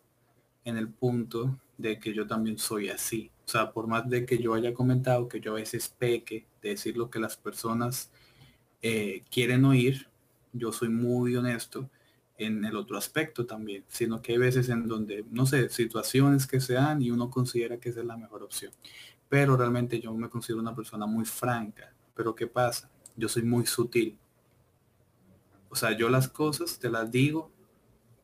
en 0.65 0.77
el 0.77 0.89
punto 0.89 1.59
de 1.81 1.99
que 1.99 2.13
yo 2.13 2.27
también 2.27 2.59
soy 2.59 2.89
así. 2.89 3.31
O 3.47 3.49
sea, 3.49 3.73
por 3.73 3.87
más 3.87 4.09
de 4.09 4.27
que 4.27 4.39
yo 4.39 4.55
haya 4.55 4.75
comentado 4.75 5.29
que 5.29 5.41
yo 5.41 5.53
a 5.53 5.57
veces 5.57 5.89
peque 5.89 6.47
de 6.63 6.71
decir 6.71 6.97
lo 6.97 7.11
que 7.11 7.19
las 7.19 7.37
personas 7.37 8.11
quieren 9.31 9.65
oír, 9.67 10.09
yo 10.53 10.73
soy 10.73 10.89
muy 10.89 11.37
honesto 11.37 11.91
en 12.41 12.65
el 12.65 12.75
otro 12.77 12.97
aspecto 12.97 13.45
también, 13.45 13.85
sino 13.89 14.23
que 14.23 14.33
hay 14.33 14.39
veces 14.39 14.71
en 14.71 14.89
donde, 14.89 15.27
no 15.31 15.45
sé, 15.45 15.69
situaciones 15.69 16.47
que 16.47 16.61
se 16.61 16.75
dan 16.75 17.03
y 17.03 17.11
uno 17.11 17.29
considera 17.29 17.79
que 17.79 17.91
esa 17.91 18.01
es 18.01 18.07
la 18.07 18.17
mejor 18.17 18.43
opción. 18.43 18.73
Pero 19.29 19.57
realmente 19.57 20.01
yo 20.01 20.15
me 20.15 20.31
considero 20.31 20.61
una 20.61 20.75
persona 20.75 21.07
muy 21.07 21.25
franca. 21.27 21.93
Pero 22.15 22.35
¿qué 22.35 22.47
pasa? 22.47 22.91
Yo 23.15 23.29
soy 23.29 23.43
muy 23.43 23.67
sutil. 23.67 24.19
O 25.69 25.77
sea, 25.77 25.97
yo 25.97 26.09
las 26.09 26.29
cosas 26.29 26.79
te 26.79 26.91
las 26.91 27.11
digo 27.11 27.53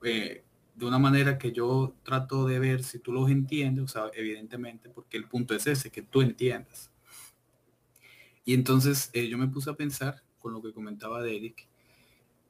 eh, 0.03 0.43
de 0.77 0.85
una 0.85 0.99
manera 0.99 1.39
que 1.39 1.53
yo 1.53 1.95
trato 2.03 2.47
de 2.47 2.59
ver 2.59 2.85
si 2.85 2.99
tú 2.99 3.11
los 3.11 3.31
entiendes, 3.31 3.85
o 3.85 3.89
sea, 3.89 4.11
evidentemente, 4.15 4.91
porque 4.91 5.17
el 5.17 5.27
punto 5.27 5.55
es 5.55 5.67
ese, 5.67 5.91
que 5.91 6.03
tú 6.03 6.21
entiendas. 6.21 6.91
Y 8.45 8.53
entonces 8.53 9.11
eh, 9.15 9.27
yo 9.29 9.39
me 9.39 9.49
puse 9.49 9.71
a 9.71 9.75
pensar 9.75 10.23
con 10.39 10.53
lo 10.53 10.63
que 10.63 10.75
comentaba 10.75 11.23
Derek 11.23 11.67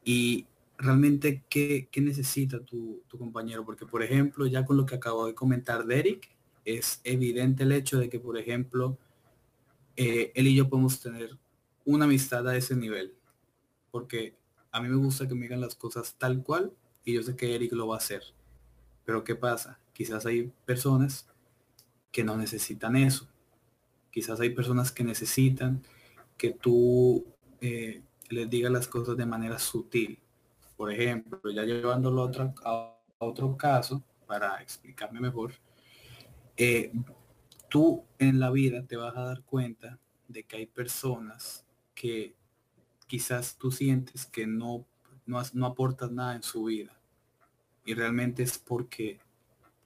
y 0.04 0.44
realmente 0.76 1.44
qué, 1.48 1.88
necesita 1.96 2.60
tu, 2.64 3.00
compañero. 3.16 3.64
Porque, 3.64 3.86
por 3.86 4.02
ejemplo, 4.02 4.46
ya 4.46 4.64
con 4.64 4.76
lo 4.76 4.86
que 4.86 4.96
acabo 4.96 5.26
de 5.26 5.34
comentar 5.34 5.86
Derek, 5.86 6.28
es 6.64 7.00
evidente 7.04 7.62
el 7.62 7.72
hecho 7.72 7.98
de 7.98 8.10
que, 8.10 8.18
por 8.18 8.36
ejemplo, 8.36 8.98
eh, 9.94 10.32
él 10.34 10.48
y 10.48 10.56
yo 10.56 10.68
podemos 10.68 11.00
tener 11.00 11.38
una 11.84 12.06
amistad 12.06 12.46
a 12.48 12.56
ese 12.56 12.74
nivel. 12.74 13.14
Porque 13.92 14.36
a 14.72 14.80
mí 14.82 14.88
me 14.88 14.96
gusta 14.96 15.28
que 15.28 15.34
me 15.36 15.42
digan 15.42 15.60
las 15.60 15.76
cosas 15.76 16.16
tal 16.18 16.42
cual 16.42 16.72
y 17.06 17.14
yo 17.14 17.22
sé 17.22 17.34
que 17.34 17.54
Eric 17.54 17.72
lo 17.72 17.88
va 17.88 17.94
a 17.94 17.98
hacer. 17.98 18.22
Pero 19.06 19.24
¿qué 19.24 19.34
pasa? 19.34 19.78
Quizás 19.94 20.26
hay 20.26 20.52
personas 20.66 21.26
que 22.12 22.22
no 22.22 22.36
necesitan 22.36 22.96
eso. 22.96 23.26
Quizás 24.10 24.40
hay 24.40 24.50
personas 24.50 24.92
que 24.92 25.04
necesitan 25.04 25.82
que 26.36 26.50
tú 26.50 27.24
eh, 27.62 28.02
les 28.28 28.50
digas 28.50 28.70
las 28.70 28.88
cosas 28.88 29.16
de 29.16 29.24
manera 29.24 29.58
sutil 29.58 30.20
por 30.76 30.92
ejemplo, 30.92 31.50
ya 31.50 31.64
llevándolo 31.64 32.22
a 32.22 32.24
otro, 32.26 32.54
otro 33.18 33.56
caso, 33.56 34.02
para 34.26 34.60
explicarme 34.62 35.20
mejor, 35.20 35.54
eh, 36.56 36.92
tú 37.68 38.04
en 38.18 38.38
la 38.38 38.50
vida 38.50 38.84
te 38.86 38.96
vas 38.96 39.16
a 39.16 39.22
dar 39.24 39.42
cuenta 39.42 39.98
de 40.28 40.44
que 40.44 40.56
hay 40.56 40.66
personas 40.66 41.64
que 41.94 42.34
quizás 43.06 43.56
tú 43.56 43.70
sientes 43.70 44.26
que 44.26 44.46
no, 44.46 44.84
no, 45.24 45.40
no 45.54 45.66
aportas 45.66 46.10
nada 46.10 46.36
en 46.36 46.42
su 46.42 46.64
vida. 46.64 46.95
Y 47.86 47.94
realmente 47.94 48.42
es 48.42 48.58
porque 48.58 49.18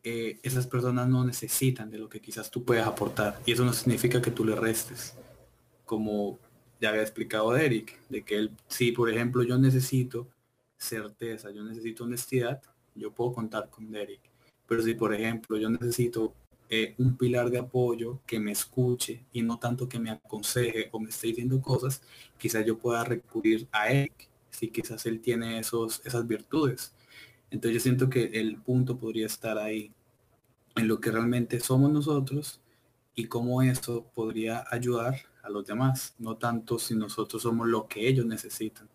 eh, 0.03 0.41
esas 0.43 0.67
personas 0.67 1.09
no 1.09 1.25
necesitan 1.25 1.91
de 1.91 1.99
lo 1.99 2.09
que 2.09 2.21
quizás 2.21 2.51
tú 2.51 2.65
puedas 2.65 2.89
aportar. 2.89 3.41
Y 3.47 3.53
eso 3.53 3.65
no 3.65 3.73
significa 3.73 4.21
que 4.21 4.33
tú 4.33 4.45
le 4.45 4.57
restes. 4.57 5.15
Como 5.85 6.39
ya 6.81 6.89
había 6.89 7.03
explicado 7.03 7.57
Eric, 7.57 7.99
de 8.09 8.23
que 8.23 8.37
él, 8.37 8.51
si 8.67 8.91
por 8.93 9.11
ejemplo 9.11 9.43
yo 9.43 9.59
necesito 9.59 10.27
certeza, 10.79 11.51
yo 11.51 11.63
necesito 11.63 12.05
honestidad, 12.05 12.63
yo 12.95 13.13
puedo 13.13 13.33
contar 13.33 13.69
con 13.71 13.91
Derek. 13.91 14.21
Pero 14.67 14.83
si, 14.83 14.95
por 14.95 15.13
ejemplo, 15.15 15.59
yo 15.59 15.69
necesito 15.69 16.33
eh, 16.69 16.95
un 16.99 17.17
pilar 17.17 17.51
de 17.51 17.59
apoyo 17.59 18.21
que 18.27 18.39
me 18.39 18.53
escuche 18.53 19.25
y 19.33 19.43
no 19.43 19.59
tanto 19.59 19.89
que 19.89 19.99
me 19.99 20.11
aconseje 20.11 20.89
o 20.93 21.01
me 21.01 21.11
esté 21.11 21.29
diciendo 21.29 21.61
cosas, 21.61 22.03
quizás 22.39 22.65
yo 22.65 22.79
pueda 22.79 23.05
recurrir 23.05 23.67
a 23.73 23.91
Eric, 23.91 24.29
si 24.51 24.69
quizás 24.69 25.05
él 25.07 25.21
tiene 25.21 25.59
esos, 25.59 26.01
esas 26.05 26.27
virtudes. 26.27 26.95
Entonces 27.51 27.75
yo 27.75 27.81
siento 27.81 28.11
que 28.11 28.25
el 28.41 28.57
punto 28.57 28.99
podría 28.99 29.27
estar 29.27 29.59
ahí, 29.59 29.93
en 30.77 30.89
lo 30.89 31.01
que 31.01 31.11
realmente 31.11 31.61
somos 31.61 31.91
nosotros 31.91 32.61
y 33.15 33.27
cómo 33.27 33.63
eso 33.63 34.07
podría 34.15 34.65
ayudar 34.71 35.17
a 35.43 35.51
los 35.51 35.67
demás, 35.67 36.15
no 36.19 36.37
tanto 36.37 36.79
si 36.79 36.95
nosotros 36.95 37.43
somos 37.43 37.67
lo 37.67 37.89
que 37.89 38.07
ellos 38.07 38.27
necesitan 38.27 38.89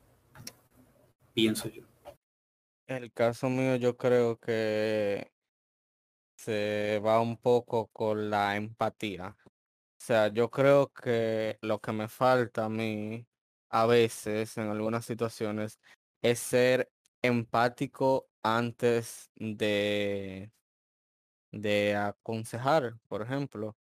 pienso 1.35 1.69
yo. 1.69 1.83
El 2.87 3.11
caso 3.11 3.49
mío 3.49 3.75
yo 3.75 3.97
creo 3.97 4.39
que 4.39 5.31
se 6.37 6.99
va 7.05 7.19
un 7.19 7.37
poco 7.37 7.87
con 7.87 8.29
la 8.29 8.55
empatía. 8.55 9.35
O 9.45 10.03
sea, 10.05 10.29
yo 10.29 10.49
creo 10.49 10.91
que 10.93 11.57
lo 11.61 11.79
que 11.79 11.91
me 11.91 12.07
falta 12.07 12.65
a 12.65 12.69
mí 12.69 13.27
a 13.69 13.85
veces 13.85 14.57
en 14.57 14.69
algunas 14.69 15.05
situaciones 15.05 15.79
es 16.21 16.39
ser 16.39 16.89
empático 17.21 18.27
antes 18.45 19.31
de 19.35 20.51
de 21.55 21.95
aconsejar, 21.95 22.95
por 23.07 23.21
ejemplo. 23.21 23.75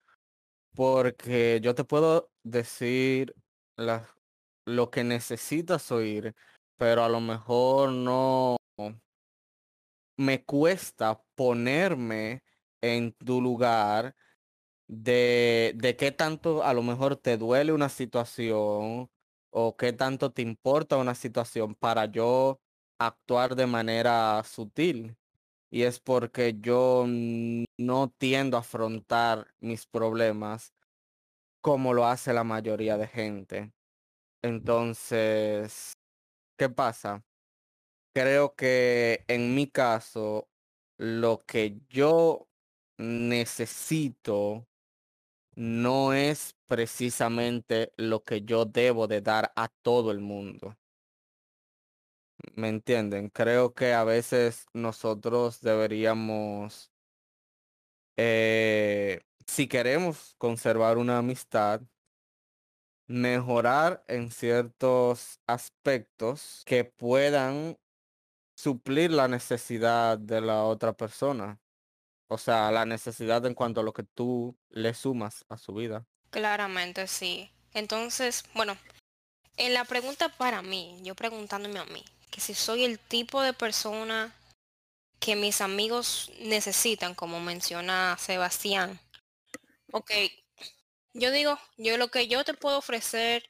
Porque 0.76 1.60
yo 1.62 1.76
te 1.76 1.84
puedo 1.84 2.32
decir 2.44 3.36
lo 4.66 4.92
que 4.92 5.04
necesitas 5.04 5.92
oír, 5.92 6.36
pero 6.78 7.04
a 7.04 7.10
lo 7.10 7.20
mejor 7.20 7.92
no 7.92 8.58
me 10.18 10.44
cuesta 10.44 11.22
ponerme 11.36 12.44
en 12.82 13.14
tu 13.14 13.42
lugar 13.42 14.16
de, 14.88 15.74
de 15.76 15.96
qué 15.96 16.12
tanto 16.12 16.64
a 16.64 16.74
lo 16.74 16.84
mejor 16.84 17.16
te 17.16 17.38
duele 17.38 17.74
una 17.74 17.90
situación 17.90 19.10
o 19.50 19.78
qué 19.78 19.94
tanto 19.94 20.32
te 20.32 20.42
importa 20.42 20.98
una 20.98 21.16
situación 21.16 21.76
para 21.76 22.06
yo 22.06 22.60
actuar 23.08 23.56
de 23.56 23.68
manera 23.68 24.44
sutil. 24.44 25.16
Y 25.72 25.84
es 25.84 26.00
porque 26.00 26.58
yo 26.60 27.06
no 27.08 28.14
tiendo 28.18 28.58
a 28.58 28.62
afrontar 28.62 29.48
mis 29.62 29.86
problemas 29.88 30.74
como 31.62 31.94
lo 31.94 32.06
hace 32.08 32.34
la 32.34 32.44
mayoría 32.44 32.98
de 32.98 33.08
gente. 33.08 33.74
Entonces, 34.44 35.94
¿Qué 36.58 36.70
pasa? 36.70 37.24
Creo 38.14 38.56
que 38.56 39.26
en 39.28 39.56
mi 39.56 39.68
caso, 39.68 40.48
lo 40.98 41.40
que 41.40 41.80
yo 41.90 42.48
necesito 43.00 44.68
no 45.56 46.14
es 46.14 46.56
precisamente 46.68 47.94
lo 47.98 48.24
que 48.24 48.44
yo 48.44 48.66
debo 48.66 49.08
de 49.08 49.22
dar 49.22 49.52
a 49.56 49.70
todo 49.84 50.12
el 50.12 50.20
mundo. 50.20 50.78
¿Me 52.56 52.70
entienden? 52.70 53.30
Creo 53.30 53.74
que 53.74 53.94
a 53.94 54.04
veces 54.04 54.66
nosotros 54.74 55.62
deberíamos, 55.62 56.92
eh, 58.18 59.22
si 59.48 59.68
queremos 59.68 60.36
conservar 60.38 60.98
una 60.98 61.18
amistad, 61.18 61.82
mejorar 63.08 64.04
en 64.08 64.32
ciertos 64.32 65.40
aspectos 65.48 66.64
que 66.66 66.86
puedan 66.86 67.78
suplir 68.56 69.12
la 69.12 69.28
necesidad 69.28 70.18
de 70.18 70.42
la 70.42 70.64
otra 70.64 70.94
persona. 70.94 71.60
O 72.28 72.38
sea, 72.38 72.72
la 72.72 72.86
necesidad 72.86 73.46
en 73.46 73.54
cuanto 73.54 73.82
a 73.82 73.84
lo 73.84 73.92
que 73.92 74.04
tú 74.04 74.56
le 74.70 74.94
sumas 74.94 75.44
a 75.50 75.58
su 75.58 75.74
vida. 75.74 76.06
Claramente, 76.30 77.08
sí. 77.08 77.52
Entonces, 77.74 78.44
bueno, 78.54 78.78
en 79.58 79.74
la 79.74 79.84
pregunta 79.84 80.30
para 80.30 80.62
mí, 80.62 80.98
yo 81.04 81.16
preguntándome 81.16 81.80
a 81.80 81.86
mí, 81.86 82.06
que 82.32 82.42
si 82.42 82.56
soy 82.56 82.86
el 82.86 82.98
tipo 82.98 83.42
de 83.42 83.54
persona 83.54 84.34
que 85.20 85.36
mis 85.36 85.62
amigos 85.62 86.32
necesitan, 86.40 87.14
como 87.14 87.40
menciona 87.40 88.18
Sebastián. 88.20 89.00
Ok, 89.92 90.12
yo 91.14 91.32
digo, 91.32 91.60
yo 91.78 91.98
lo 91.98 92.10
que 92.10 92.28
yo 92.28 92.44
te 92.44 92.54
puedo 92.56 92.80
ofrecer 92.80 93.48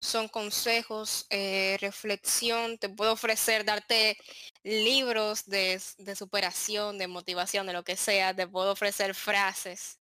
son 0.00 0.28
consejos, 0.28 1.26
eh, 1.30 1.76
reflexión, 1.80 2.78
te 2.78 2.88
puedo 2.88 3.12
ofrecer, 3.12 3.64
darte 3.64 4.16
libros 4.62 5.46
de, 5.46 5.80
de, 5.98 6.16
superación, 6.16 6.98
de 6.98 7.08
motivación, 7.08 7.66
de 7.66 7.72
lo 7.72 7.84
que 7.84 7.96
sea, 7.96 8.34
te 8.34 8.46
puedo 8.46 8.72
ofrecer 8.72 9.14
frases, 9.14 9.98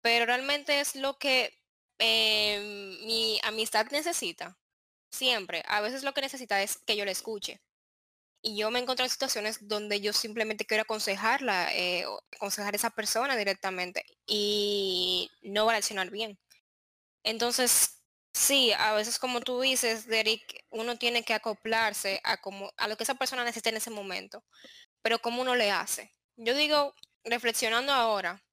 pero 0.00 0.26
realmente 0.26 0.80
es 0.80 0.96
lo 0.96 1.18
que 1.18 1.58
eh, 1.98 2.98
mi 3.04 3.40
amistad 3.42 3.86
necesita, 3.90 4.56
siempre. 5.16 5.62
A 5.68 5.80
veces 5.80 6.04
lo 6.04 6.14
que 6.14 6.20
necesita 6.20 6.62
es 6.62 6.78
que 6.86 6.96
yo 6.96 7.04
le 7.04 7.12
escuche. 7.12 7.60
Y 8.42 8.56
yo 8.58 8.70
me 8.70 8.78
encuentro 8.78 9.04
en 9.04 9.10
situaciones 9.10 9.68
donde 9.68 10.00
yo 10.00 10.12
simplemente 10.12 10.66
quiero 10.66 10.82
aconsejarla, 10.82 11.74
eh, 11.74 12.04
aconsejar 12.36 12.74
a 12.74 12.76
esa 12.76 12.90
persona 12.90 13.36
directamente 13.36 14.04
y 14.26 15.30
no 15.42 15.66
va 15.66 15.72
a 15.72 15.74
reaccionar 15.76 16.10
bien. 16.10 16.38
Entonces, 17.24 17.96
Sí, 18.36 18.72
a 18.78 18.92
veces 18.92 19.18
como 19.18 19.40
tú 19.40 19.62
dices, 19.62 20.06
Derek, 20.06 20.66
uno 20.70 20.98
tiene 20.98 21.24
que 21.24 21.32
acoplarse 21.32 22.20
a, 22.22 22.36
como, 22.36 22.70
a 22.76 22.86
lo 22.86 22.96
que 22.96 23.04
esa 23.04 23.14
persona 23.14 23.44
necesita 23.44 23.70
en 23.70 23.78
ese 23.78 23.90
momento, 23.90 24.44
pero 25.02 25.20
¿cómo 25.20 25.40
uno 25.40 25.56
le 25.56 25.70
hace? 25.70 26.12
Yo 26.36 26.54
digo, 26.54 26.94
reflexionando 27.24 27.92
ahora, 27.94 28.44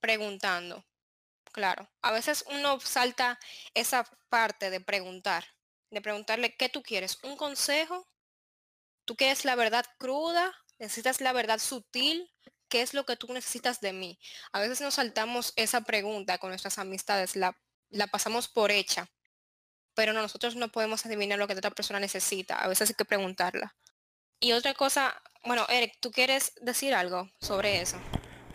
preguntando, 0.00 0.82
claro, 1.52 1.90
a 2.02 2.10
veces 2.12 2.42
uno 2.48 2.80
salta 2.80 3.38
esa 3.74 4.04
parte 4.30 4.70
de 4.70 4.80
preguntar, 4.80 5.44
de 5.90 6.00
preguntarle, 6.00 6.54
¿qué 6.56 6.68
tú 6.68 6.82
quieres? 6.82 7.18
¿Un 7.22 7.36
consejo? 7.36 8.06
¿Tú 9.04 9.16
quieres 9.16 9.44
la 9.44 9.54
verdad 9.54 9.84
cruda? 9.98 10.54
¿Necesitas 10.78 11.20
la 11.20 11.32
verdad 11.32 11.58
sutil? 11.58 12.30
¿Qué 12.68 12.82
es 12.82 12.94
lo 12.94 13.04
que 13.04 13.16
tú 13.16 13.32
necesitas 13.32 13.80
de 13.80 13.92
mí? 13.92 14.18
A 14.52 14.60
veces 14.60 14.80
nos 14.80 14.94
saltamos 14.94 15.52
esa 15.56 15.80
pregunta 15.80 16.38
con 16.38 16.50
nuestras 16.50 16.78
amistades, 16.78 17.34
la, 17.34 17.58
la 17.88 18.06
pasamos 18.06 18.48
por 18.48 18.70
hecha 18.70 19.08
pero 19.98 20.12
nosotros 20.12 20.54
no 20.54 20.68
podemos 20.68 21.04
adivinar 21.04 21.40
lo 21.40 21.48
que 21.48 21.54
otra 21.54 21.72
persona 21.72 21.98
necesita. 21.98 22.54
A 22.62 22.68
veces 22.68 22.90
hay 22.90 22.94
que 22.94 23.04
preguntarla. 23.04 23.74
Y 24.38 24.52
otra 24.52 24.72
cosa, 24.74 25.20
bueno, 25.44 25.66
Eric, 25.68 25.94
¿tú 26.00 26.12
quieres 26.12 26.54
decir 26.62 26.94
algo 26.94 27.28
sobre 27.40 27.80
eso? 27.80 27.96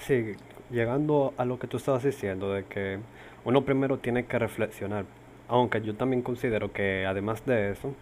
Sí, 0.08 0.38
llegando 0.72 1.34
a 1.36 1.44
lo 1.44 1.60
que 1.60 1.68
tú 1.68 1.76
estabas 1.76 2.02
diciendo, 2.04 2.54
de 2.54 2.66
que 2.68 3.02
uno 3.44 3.66
primero 3.66 4.00
tiene 4.00 4.26
que 4.26 4.40
reflexionar, 4.40 5.06
aunque 5.54 5.82
yo 5.82 5.94
también 5.96 6.24
considero 6.24 6.74
que 6.74 7.06
además 7.06 7.46
de 7.46 7.70
eso, 7.70 7.94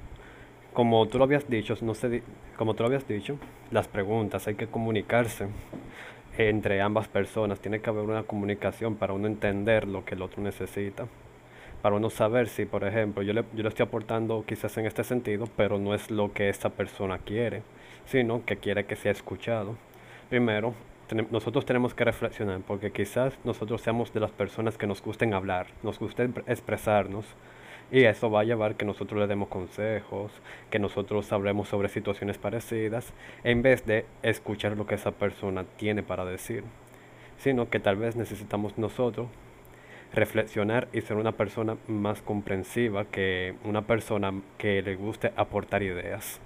como 0.73 1.05
tú 1.07 1.17
lo 1.17 1.25
habías 1.25 1.49
dicho, 1.49 1.75
no 1.81 1.93
sé, 1.93 2.23
como 2.57 2.75
tú 2.75 2.83
lo 2.83 2.87
habías 2.87 3.05
dicho, 3.05 3.37
las 3.71 3.89
preguntas 3.89 4.47
hay 4.47 4.55
que 4.55 4.67
comunicarse 4.67 5.47
entre 6.37 6.81
ambas 6.81 7.09
personas, 7.09 7.59
tiene 7.59 7.81
que 7.81 7.89
haber 7.89 8.03
una 8.05 8.23
comunicación 8.23 8.95
para 8.95 9.11
uno 9.11 9.27
entender 9.27 9.85
lo 9.85 10.05
que 10.05 10.15
el 10.15 10.21
otro 10.21 10.41
necesita 10.41 11.07
para 11.81 11.95
uno 11.95 12.11
saber 12.11 12.47
si, 12.47 12.65
por 12.65 12.83
ejemplo, 12.83 13.23
yo 13.23 13.33
le, 13.33 13.43
yo 13.55 13.63
le 13.63 13.69
estoy 13.69 13.85
aportando 13.85 14.45
quizás 14.47 14.77
en 14.77 14.85
este 14.85 15.03
sentido, 15.03 15.47
pero 15.57 15.79
no 15.79 15.95
es 15.95 16.11
lo 16.11 16.31
que 16.31 16.47
esta 16.47 16.69
persona 16.69 17.17
quiere, 17.17 17.63
sino 18.05 18.45
que 18.45 18.57
quiere 18.57 18.85
que 18.85 18.95
sea 18.95 19.11
escuchado. 19.11 19.75
Primero, 20.29 20.75
nosotros 21.15 21.65
tenemos 21.65 21.93
que 21.93 22.05
reflexionar, 22.05 22.61
porque 22.61 22.91
quizás 22.91 23.37
nosotros 23.43 23.81
seamos 23.81 24.13
de 24.13 24.19
las 24.19 24.31
personas 24.31 24.77
que 24.77 24.87
nos 24.87 25.01
gusten 25.01 25.33
hablar, 25.33 25.67
nos 25.83 25.99
guste 25.99 26.29
expresarnos, 26.47 27.25
y 27.91 28.05
eso 28.05 28.31
va 28.31 28.41
a 28.41 28.43
llevar 28.45 28.75
que 28.75 28.85
nosotros 28.85 29.19
le 29.19 29.27
demos 29.27 29.49
consejos, 29.49 30.31
que 30.69 30.79
nosotros 30.79 31.31
hablemos 31.33 31.67
sobre 31.67 31.89
situaciones 31.89 32.37
parecidas, 32.37 33.13
en 33.43 33.61
vez 33.61 33.85
de 33.85 34.05
escuchar 34.23 34.77
lo 34.77 34.85
que 34.85 34.95
esa 34.95 35.11
persona 35.11 35.65
tiene 35.77 36.01
para 36.01 36.23
decir, 36.23 36.63
sino 37.37 37.69
que 37.69 37.79
tal 37.79 37.97
vez 37.97 38.15
necesitamos 38.15 38.77
nosotros 38.77 39.27
reflexionar 40.13 40.87
y 40.93 41.01
ser 41.01 41.17
una 41.17 41.33
persona 41.33 41.77
más 41.87 42.21
comprensiva 42.21 43.05
que 43.05 43.55
una 43.63 43.81
persona 43.81 44.33
que 44.57 44.81
le 44.81 44.95
guste 44.95 45.33
aportar 45.35 45.83
ideas. 45.83 46.39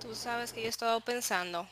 Tú 0.00 0.14
sabes 0.14 0.52
que 0.52 0.60
yo 0.60 0.66
he 0.66 0.70
estado 0.70 1.00
pensando 1.00 1.66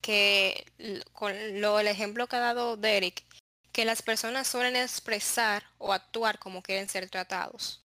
que 0.00 0.66
con 1.12 1.60
lo 1.60 1.80
el 1.80 1.88
ejemplo 1.88 2.26
que 2.26 2.36
ha 2.36 2.40
dado 2.40 2.76
Derek, 2.76 3.24
que 3.72 3.84
las 3.84 4.02
personas 4.02 4.48
suelen 4.48 4.76
expresar 4.76 5.64
o 5.78 5.92
actuar 5.92 6.38
como 6.38 6.62
quieren 6.62 6.88
ser 6.88 7.08
tratados. 7.08 7.84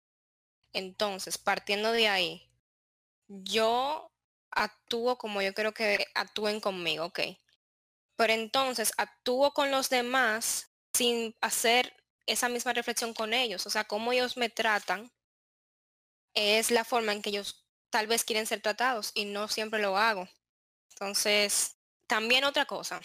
Entonces, 0.72 1.38
partiendo 1.38 1.92
de 1.92 2.08
ahí, 2.08 2.48
yo 3.28 4.10
actúo 4.50 5.18
como 5.18 5.42
yo 5.42 5.54
creo 5.54 5.72
que 5.72 6.06
actúen 6.14 6.60
conmigo, 6.60 7.06
ok. 7.06 7.20
Pero 8.16 8.32
entonces 8.32 8.92
actúo 8.96 9.52
con 9.52 9.70
los 9.70 9.88
demás 9.88 10.70
sin 10.92 11.34
hacer 11.40 11.94
esa 12.26 12.48
misma 12.48 12.72
reflexión 12.72 13.14
con 13.14 13.32
ellos. 13.32 13.66
O 13.66 13.70
sea, 13.70 13.84
cómo 13.84 14.12
ellos 14.12 14.36
me 14.36 14.50
tratan 14.50 15.10
es 16.34 16.70
la 16.70 16.84
forma 16.84 17.12
en 17.12 17.22
que 17.22 17.30
ellos 17.30 17.64
tal 17.90 18.06
vez 18.06 18.24
quieren 18.24 18.46
ser 18.46 18.60
tratados 18.60 19.12
y 19.14 19.24
no 19.24 19.48
siempre 19.48 19.80
lo 19.80 19.96
hago. 19.96 20.28
Entonces, 20.90 21.76
también 22.10 22.42
otra 22.42 22.66
cosa. 22.66 23.00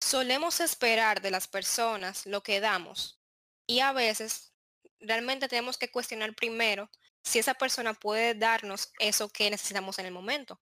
Solemos 0.00 0.58
esperar 0.58 1.22
de 1.22 1.30
las 1.30 1.46
personas 1.46 2.26
lo 2.26 2.42
que 2.42 2.58
damos 2.58 3.20
y 3.68 3.78
a 3.78 3.92
veces 3.92 4.52
realmente 4.98 5.46
tenemos 5.46 5.78
que 5.78 5.92
cuestionar 5.92 6.34
primero 6.34 6.90
si 7.22 7.38
esa 7.38 7.54
persona 7.54 7.94
puede 7.94 8.34
darnos 8.34 8.92
eso 8.98 9.28
que 9.28 9.48
necesitamos 9.48 10.00
en 10.00 10.06
el 10.06 10.12
momento. 10.12 10.60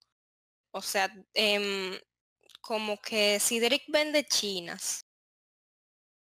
O 0.73 0.83
sea, 0.83 1.11
em, 1.33 1.99
como 2.61 3.01
que 3.01 3.41
si 3.41 3.59
Derek 3.61 3.85
vende 3.89 4.27
chinas 4.27 5.07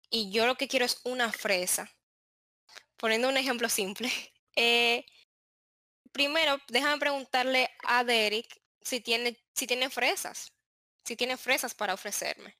y 0.09 0.31
yo 0.31 0.47
lo 0.47 0.55
que 0.55 0.69
quiero 0.69 0.85
es 0.85 1.01
una 1.03 1.29
fresa. 1.33 1.91
Poniendo 2.95 3.27
un 3.27 3.37
ejemplo 3.37 3.69
simple. 3.69 4.09
Eh, 4.59 5.05
primero, 6.11 6.59
déjame 6.69 6.97
preguntarle 6.97 7.69
a 7.83 8.03
Derek 8.03 8.59
si 8.81 9.01
tiene, 9.01 9.37
si 9.53 9.67
tiene 9.67 9.91
fresas. 9.91 10.51
Si 11.07 11.15
tiene 11.15 11.37
fresas 11.37 11.73
para 11.73 11.93
ofrecerme. 11.93 12.57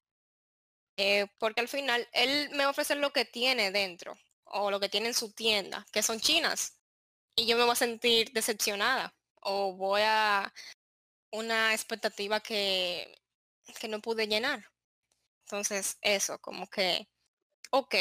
Eh, 0.95 1.27
porque 1.37 1.59
al 1.59 1.67
final 1.67 2.07
él 2.13 2.49
me 2.51 2.59
va 2.59 2.65
a 2.65 2.69
ofrecer 2.69 2.95
lo 2.95 3.11
que 3.11 3.25
tiene 3.25 3.71
dentro 3.71 4.17
o 4.45 4.71
lo 4.71 4.79
que 4.79 4.87
tiene 4.87 5.07
en 5.07 5.13
su 5.13 5.33
tienda, 5.33 5.85
que 5.91 6.01
son 6.01 6.21
chinas. 6.21 6.79
Y 7.35 7.45
yo 7.45 7.57
me 7.57 7.63
voy 7.63 7.73
a 7.73 7.75
sentir 7.75 8.31
decepcionada 8.31 9.13
o 9.41 9.73
voy 9.73 10.01
a 10.05 10.53
una 11.31 11.73
expectativa 11.73 12.39
que, 12.39 13.13
que 13.81 13.89
no 13.89 13.99
pude 13.99 14.27
llenar. 14.27 14.65
Entonces, 15.43 15.97
eso, 16.01 16.39
como 16.39 16.69
que 16.69 17.05
ok, 17.71 17.95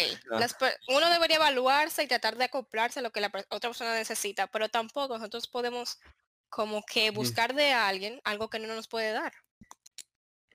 uno 0.89 1.11
debería 1.11 1.37
evaluarse 1.37 2.05
y 2.05 2.07
tratar 2.07 2.37
de 2.37 2.45
acoplarse 2.45 3.01
a 3.01 3.03
lo 3.03 3.11
que 3.11 3.21
la 3.21 3.33
otra 3.51 3.71
persona 3.71 3.95
necesita, 3.95 4.47
pero 4.47 4.69
tampoco 4.69 5.19
nosotros 5.19 5.49
podemos 5.49 5.99
como 6.49 6.85
que 6.85 7.11
buscar 7.11 7.53
de 7.53 7.73
alguien 7.73 8.21
algo 8.23 8.49
que 8.49 8.61
no 8.61 8.73
nos 8.75 8.87
puede 8.87 9.11
dar. 9.13 9.33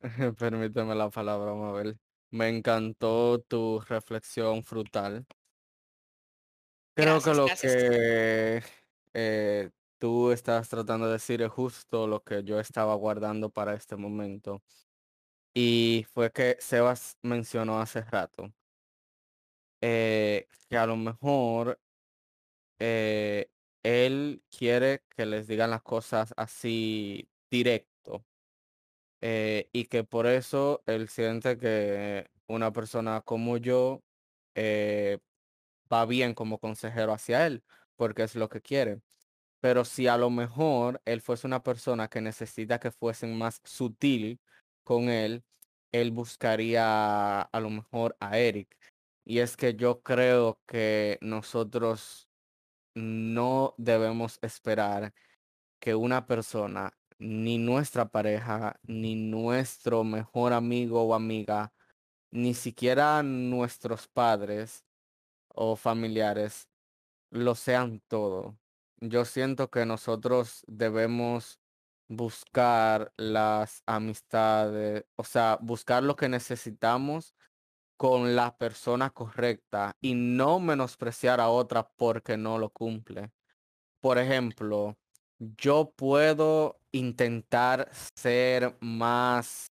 Permíteme 0.38 0.96
la 0.96 1.10
palabra, 1.10 1.54
Mabel. 1.54 2.00
Me 2.32 2.50
encantó 2.50 3.40
tu 3.40 3.80
reflexión 3.82 4.64
frutal. 4.64 5.26
Creo 6.96 7.22
que 7.22 7.34
lo 7.34 7.46
que 7.46 8.64
eh, 9.14 9.70
tú 9.98 10.32
estás 10.32 10.70
tratando 10.70 11.08
de 11.08 11.14
decir 11.14 11.42
es 11.42 11.52
justo 11.52 12.08
lo 12.08 12.24
que 12.24 12.44
yo 12.44 12.60
estaba 12.60 12.96
guardando 12.96 13.50
para 13.50 13.74
este 13.74 13.96
momento. 13.96 14.62
Y 15.54 16.06
fue 16.14 16.32
que 16.32 16.58
Sebas 16.60 17.18
mencionó 17.22 17.80
hace 17.82 18.02
rato 18.02 18.54
eh, 19.82 20.48
que 20.70 20.78
a 20.78 20.86
lo 20.86 20.96
mejor 20.96 21.80
eh, 22.80 23.50
él 23.84 24.44
quiere 24.50 25.04
que 25.10 25.26
les 25.26 25.48
digan 25.48 25.72
las 25.72 25.82
cosas 25.82 26.34
así 26.38 27.30
directo 27.50 27.91
eh, 29.22 29.70
y 29.74 29.86
que 29.86 30.04
por 30.04 30.28
eso 30.28 30.84
él 30.86 31.08
siente 31.10 31.58
que 31.58 32.30
una 32.48 32.72
persona 32.74 33.22
como 33.22 33.58
yo 33.58 34.02
va 35.92 36.06
bien 36.06 36.34
como 36.34 36.60
consejero 36.60 37.14
hacia 37.14 37.46
él 37.48 37.64
porque 38.02 38.24
es 38.24 38.36
lo 38.36 38.50
que 38.50 38.62
quiere. 38.62 39.02
Pero 39.62 39.86
si 39.86 40.08
a 40.08 40.18
lo 40.18 40.32
mejor 40.32 41.02
él 41.06 41.22
fuese 41.22 41.48
una 41.48 41.64
persona 41.64 42.08
que 42.10 42.22
necesita 42.22 42.80
que 42.80 42.92
fuesen 42.92 43.38
más 43.38 43.62
sutil 43.64 44.40
con 44.84 45.10
él, 45.10 45.44
él 45.92 46.12
buscaría 46.12 47.42
a 47.42 47.60
lo 47.60 47.70
mejor 47.70 48.18
a 48.20 48.40
Eric 48.40 48.76
Y 49.26 49.40
es 49.40 49.56
que 49.58 49.76
yo 49.76 50.02
creo 50.02 50.60
que 50.68 51.20
nosotros 51.22 52.28
no 52.96 53.76
debemos 53.78 54.40
esperar 54.42 55.14
que 55.80 55.96
una 55.96 56.26
persona, 56.26 56.94
ni 57.22 57.60
nuestra 57.60 58.10
pareja, 58.10 58.80
ni 58.84 59.16
nuestro 59.16 60.04
mejor 60.04 60.54
amigo 60.54 61.04
o 61.04 61.14
amiga, 61.14 61.72
ni 62.32 62.56
siquiera 62.56 63.22
nuestros 63.22 64.08
padres 64.08 64.86
o 65.48 65.76
familiares 65.76 66.68
lo 67.30 67.54
sean 67.54 68.02
todo. 68.08 68.58
Yo 68.98 69.26
siento 69.26 69.70
que 69.70 69.86
nosotros 69.86 70.64
debemos 70.68 71.60
buscar 72.08 73.14
las 73.18 73.84
amistades, 73.86 75.06
o 75.16 75.24
sea, 75.24 75.60
buscar 75.62 76.04
lo 76.04 76.16
que 76.16 76.28
necesitamos 76.28 77.36
con 77.98 78.36
la 78.36 78.58
persona 78.58 79.12
correcta 79.12 79.96
y 80.02 80.16
no 80.16 80.60
menospreciar 80.60 81.40
a 81.40 81.50
otra 81.50 81.88
porque 81.98 82.36
no 82.36 82.58
lo 82.58 82.72
cumple. 82.72 83.32
Por 84.00 84.18
ejemplo, 84.18 84.98
yo 85.38 85.92
puedo 85.96 86.81
intentar 86.92 87.90
ser 88.16 88.78
más 88.82 89.68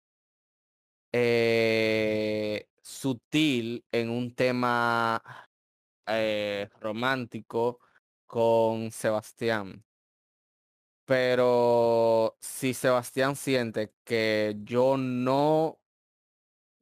eh, 1.12 2.68
sutil 2.82 3.84
en 3.92 4.10
un 4.10 4.34
tema 4.34 5.22
eh, 6.06 6.68
romántico 6.80 7.80
con 8.26 8.90
Sebastián. 8.90 9.84
Pero 11.06 12.36
si 12.40 12.74
Sebastián 12.74 13.34
siente 13.34 13.94
que 14.04 14.56
yo 14.64 14.96
no 14.98 15.78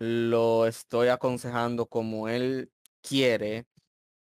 lo 0.01 0.67
estoy 0.67 1.09
aconsejando 1.09 1.87
como 1.87 2.29
él 2.29 2.73
quiere, 3.03 3.67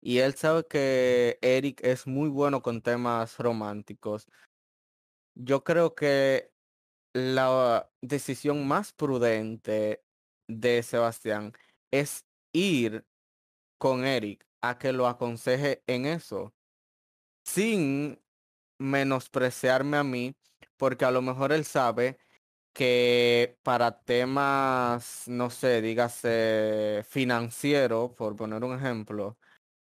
y 0.02 0.18
él 0.18 0.34
sabe 0.34 0.66
que 0.68 1.38
Eric 1.40 1.80
es 1.82 2.06
muy 2.06 2.28
bueno 2.28 2.60
con 2.60 2.82
temas 2.82 3.38
románticos, 3.38 4.26
yo 5.34 5.64
creo 5.64 5.94
que 5.94 6.52
la 7.14 7.90
decisión 8.00 8.66
más 8.66 8.92
prudente 8.92 10.02
de 10.48 10.82
Sebastián 10.82 11.52
es 11.90 12.26
ir 12.52 13.06
con 13.78 14.04
Eric 14.04 14.46
a 14.62 14.78
que 14.78 14.92
lo 14.92 15.06
aconseje 15.06 15.82
en 15.86 16.06
eso, 16.06 16.54
sin 17.44 18.20
menospreciarme 18.78 19.98
a 19.98 20.04
mí, 20.04 20.36
porque 20.76 21.04
a 21.04 21.10
lo 21.10 21.22
mejor 21.22 21.52
él 21.52 21.64
sabe 21.64 22.18
que 22.74 23.58
para 23.62 24.02
temas, 24.02 25.24
no 25.28 25.50
sé, 25.50 25.82
dígase 25.82 27.04
financiero, 27.08 28.14
por 28.16 28.36
poner 28.36 28.64
un 28.64 28.74
ejemplo, 28.76 29.38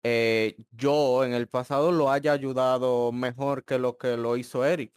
eh, 0.05 0.57
yo 0.73 1.25
en 1.25 1.35
el 1.35 1.49
pasado 1.49 1.93
lo 1.93 2.11
haya 2.11 2.33
ayudado 2.33 3.13
mejor 3.13 3.65
que 3.65 3.79
lo 3.79 3.97
que 3.99 4.17
lo 4.19 4.37
hizo 4.37 4.65
Eric, 4.65 4.93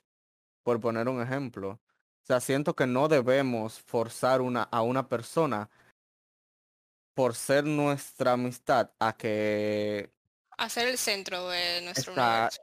por 0.67 0.81
poner 0.81 1.07
un 1.07 1.21
ejemplo. 1.21 1.69
O 1.69 2.25
sea, 2.25 2.41
siento 2.41 2.75
que 2.75 2.85
no 2.85 3.07
debemos 3.07 3.79
forzar 3.79 4.41
una, 4.41 4.63
a 4.63 4.81
una 4.81 5.07
persona 5.07 5.69
por 7.13 7.35
ser 7.35 7.63
nuestra 7.63 8.33
amistad 8.33 8.91
a 8.99 9.15
que... 9.15 10.11
A 10.57 10.67
ser 10.67 10.89
el 10.89 10.97
centro 10.97 11.47
de 11.47 11.83
nuestro 11.83 12.11
Está- 12.11 12.33
universo. 12.33 12.61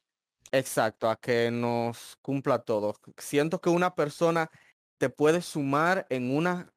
Exacto, 0.52 1.08
a 1.08 1.16
que 1.16 1.50
nos 1.50 2.16
cumpla 2.20 2.58
todo. 2.58 2.94
Siento 3.16 3.58
que 3.58 3.70
una 3.70 3.94
persona 3.94 4.50
te 4.98 5.08
puede 5.08 5.40
sumar 5.40 6.06
en 6.10 6.30
una 6.36 6.74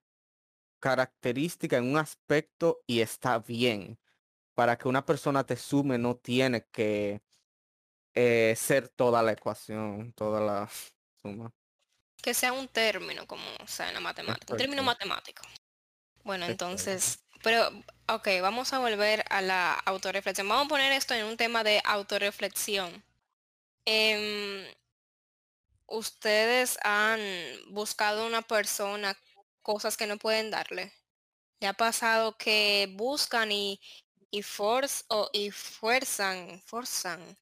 característica, 0.79 1.75
en 1.75 1.91
un 1.91 1.97
aspecto 1.97 2.79
y 2.87 3.01
está 3.01 3.39
bien. 3.39 3.99
Para 4.55 4.77
que 4.77 4.87
una 4.87 5.05
persona 5.05 5.43
te 5.45 5.57
sume 5.57 5.97
no 5.97 6.15
tiene 6.15 6.65
que 6.71 7.21
eh, 8.13 8.53
ser 8.55 8.87
toda 8.87 9.21
la 9.21 9.33
ecuación, 9.33 10.13
toda 10.13 10.39
la 10.39 10.69
suma. 11.31 11.51
Que 12.21 12.33
sea 12.33 12.53
un 12.53 12.67
término, 12.67 13.27
como 13.27 13.43
o 13.63 13.67
sea, 13.67 13.87
en 13.87 13.93
la 13.93 13.99
matemática. 13.99 14.53
Un 14.53 14.57
término 14.57 14.83
matemático. 14.83 15.43
Bueno, 16.23 16.45
entonces, 16.45 17.19
pero, 17.43 17.69
ok, 18.07 18.27
vamos 18.41 18.73
a 18.73 18.79
volver 18.79 19.23
a 19.29 19.41
la 19.41 19.73
autorreflexión. 19.73 20.49
Vamos 20.49 20.65
a 20.65 20.69
poner 20.69 20.91
esto 20.91 21.13
en 21.13 21.25
un 21.25 21.37
tema 21.37 21.63
de 21.63 21.81
autorreflexión. 21.83 23.03
Em, 23.85 24.65
¿Ustedes 25.85 26.77
han 26.83 27.21
buscado 27.69 28.27
una 28.27 28.41
persona 28.41 29.17
cosas 29.61 29.95
que 29.95 30.07
no 30.07 30.17
pueden 30.17 30.51
darle? 30.51 30.91
¿Le 31.61 31.67
ha 31.67 31.73
pasado 31.73 32.37
que 32.37 32.89
buscan 32.91 33.51
y, 33.51 33.79
y, 34.29 34.43
force, 34.43 35.05
o, 35.07 35.29
y 35.31 35.51
fuerzan, 35.51 36.61
forzan 36.65 37.37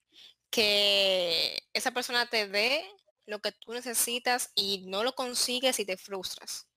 que 0.52 1.58
esa 1.74 1.92
persona 1.92 2.30
te 2.30 2.48
dé 2.48 2.86
lo 3.26 3.40
que 3.40 3.52
tú 3.52 3.74
necesitas 3.74 4.52
y 4.56 4.86
no 4.88 5.04
lo 5.04 5.14
consigues 5.14 5.80
y 5.80 5.86
te 5.86 5.98
frustras? 5.98 6.68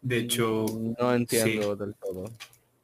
De 0.00 0.18
hecho, 0.18 0.66
No 0.98 1.14
entiendo 1.14 1.74
del 1.74 1.94
todo. 1.94 2.30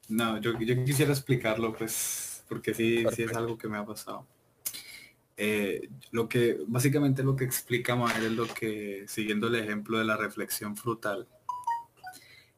no, 0.09 0.39
yo, 0.41 0.59
yo 0.59 0.85
quisiera 0.85 1.13
explicarlo, 1.13 1.73
pues, 1.73 2.45
porque 2.49 2.75
sí, 2.75 3.05
sí 3.15 3.23
es 3.23 3.33
algo 3.35 3.57
que 3.57 3.69
me 3.69 3.79
ha 3.79 3.87
pasado. 3.87 4.27
Eh, 5.37 5.89
lo 6.11 6.29
que, 6.29 6.59
básicamente 6.67 7.23
lo 7.23 7.35
que 7.35 7.45
explica 7.45 7.97
Mael 7.97 8.25
es 8.27 8.33
lo 8.33 8.47
que, 8.47 9.05
siguiendo 9.09 9.49
el 9.49 9.57
ejemplo 9.57 9.99
de 9.99 10.05
la 10.05 10.17
reflexión 10.17 10.77
frutal, 10.77 11.27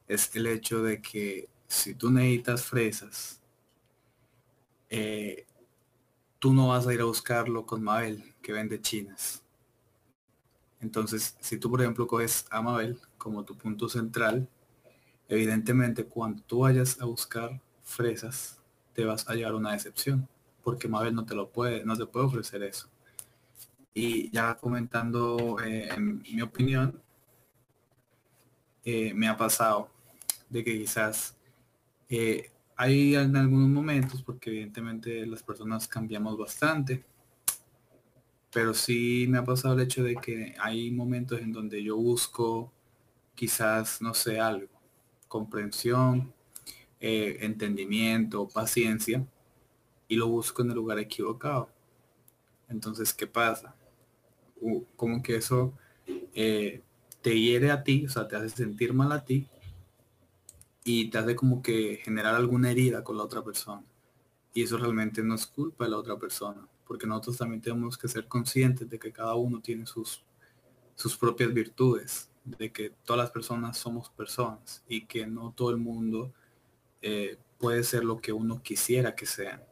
es 0.07 0.35
el 0.35 0.47
hecho 0.47 0.83
de 0.83 1.01
que 1.01 1.47
si 1.67 1.95
tú 1.95 2.11
necesitas 2.11 2.63
fresas, 2.65 3.41
eh, 4.89 5.45
tú 6.39 6.53
no 6.53 6.69
vas 6.69 6.87
a 6.87 6.93
ir 6.93 7.01
a 7.01 7.05
buscarlo 7.05 7.65
con 7.65 7.83
Mabel, 7.83 8.35
que 8.41 8.53
vende 8.53 8.81
chinas. 8.81 9.43
Entonces, 10.81 11.35
si 11.39 11.57
tú, 11.57 11.69
por 11.69 11.81
ejemplo, 11.81 12.07
coges 12.07 12.45
a 12.51 12.61
Mabel 12.61 12.99
como 13.17 13.43
tu 13.43 13.57
punto 13.57 13.89
central, 13.89 14.47
evidentemente 15.27 16.05
cuando 16.05 16.43
tú 16.43 16.59
vayas 16.59 17.01
a 17.01 17.05
buscar 17.05 17.61
fresas, 17.83 18.59
te 18.93 19.05
vas 19.05 19.27
a 19.27 19.33
llevar 19.33 19.55
una 19.55 19.73
decepción, 19.73 20.27
porque 20.63 20.87
Mabel 20.87 21.15
no 21.15 21.25
te 21.25 21.35
lo 21.35 21.49
puede, 21.49 21.83
no 21.85 21.97
te 21.97 22.05
puede 22.05 22.25
ofrecer 22.27 22.63
eso. 22.63 22.89
Y 23.93 24.29
ya 24.31 24.55
comentando 24.55 25.57
eh, 25.63 25.89
en 25.89 26.19
mi 26.19 26.41
opinión, 26.41 27.01
eh, 28.83 29.13
me 29.13 29.27
ha 29.27 29.37
pasado 29.37 29.89
de 30.49 30.63
que 30.63 30.77
quizás 30.77 31.35
eh, 32.09 32.51
hay 32.75 33.15
en 33.15 33.35
algunos 33.35 33.69
momentos, 33.69 34.21
porque 34.21 34.49
evidentemente 34.49 35.25
las 35.25 35.43
personas 35.43 35.87
cambiamos 35.87 36.37
bastante, 36.37 37.03
pero 38.51 38.73
sí 38.73 39.25
me 39.29 39.37
ha 39.37 39.43
pasado 39.43 39.75
el 39.75 39.81
hecho 39.81 40.03
de 40.03 40.15
que 40.15 40.55
hay 40.59 40.91
momentos 40.91 41.39
en 41.41 41.51
donde 41.51 41.83
yo 41.83 41.95
busco 41.95 42.71
quizás, 43.33 44.01
no 44.01 44.13
sé, 44.13 44.39
algo, 44.39 44.67
comprensión, 45.27 46.33
eh, 46.99 47.37
entendimiento, 47.41 48.47
paciencia, 48.47 49.25
y 50.07 50.15
lo 50.15 50.27
busco 50.27 50.61
en 50.61 50.69
el 50.69 50.75
lugar 50.75 50.99
equivocado. 50.99 51.69
Entonces, 52.69 53.13
¿qué 53.13 53.27
pasa? 53.27 53.75
Uh, 54.61 54.83
como 54.95 55.21
que 55.21 55.35
eso 55.35 55.73
eh, 56.33 56.81
te 57.21 57.39
hiere 57.39 57.71
a 57.71 57.83
ti, 57.83 58.05
o 58.05 58.09
sea, 58.09 58.27
te 58.27 58.35
hace 58.35 58.49
sentir 58.49 58.93
mal 58.93 59.11
a 59.11 59.23
ti 59.25 59.47
y 60.85 61.15
hace 61.17 61.35
como 61.35 61.61
que 61.63 61.99
generar 62.03 62.35
alguna 62.35 62.71
herida 62.71 63.03
con 63.03 63.17
la 63.17 63.23
otra 63.23 63.43
persona. 63.43 63.83
Y 64.53 64.63
eso 64.63 64.77
realmente 64.77 65.23
no 65.23 65.33
es 65.35 65.47
culpa 65.47 65.83
de 65.83 65.89
la 65.89 65.97
otra 65.97 66.17
persona, 66.17 66.65
porque 66.87 67.07
nosotros 67.07 67.37
también 67.37 67.59
tenemos 67.59 67.97
que 67.97 68.07
ser 68.07 68.27
conscientes 68.27 68.87
de 68.89 68.99
que 68.99 69.11
cada 69.11 69.33
uno 69.33 69.59
tiene 69.59 69.87
sus, 69.87 70.23
sus 70.95 71.17
propias 71.17 71.51
virtudes, 71.53 72.29
de 72.45 72.71
que 72.71 72.91
todas 73.03 73.23
las 73.23 73.31
personas 73.31 73.77
somos 73.77 74.09
personas 74.11 74.83
y 74.87 75.05
que 75.05 75.25
no 75.25 75.51
todo 75.53 75.71
el 75.71 75.77
mundo 75.77 76.31
eh, 77.01 77.39
puede 77.57 77.83
ser 77.83 78.05
lo 78.05 78.21
que 78.21 78.31
uno 78.31 78.61
quisiera 78.61 79.15
que 79.15 79.25
sean, 79.25 79.63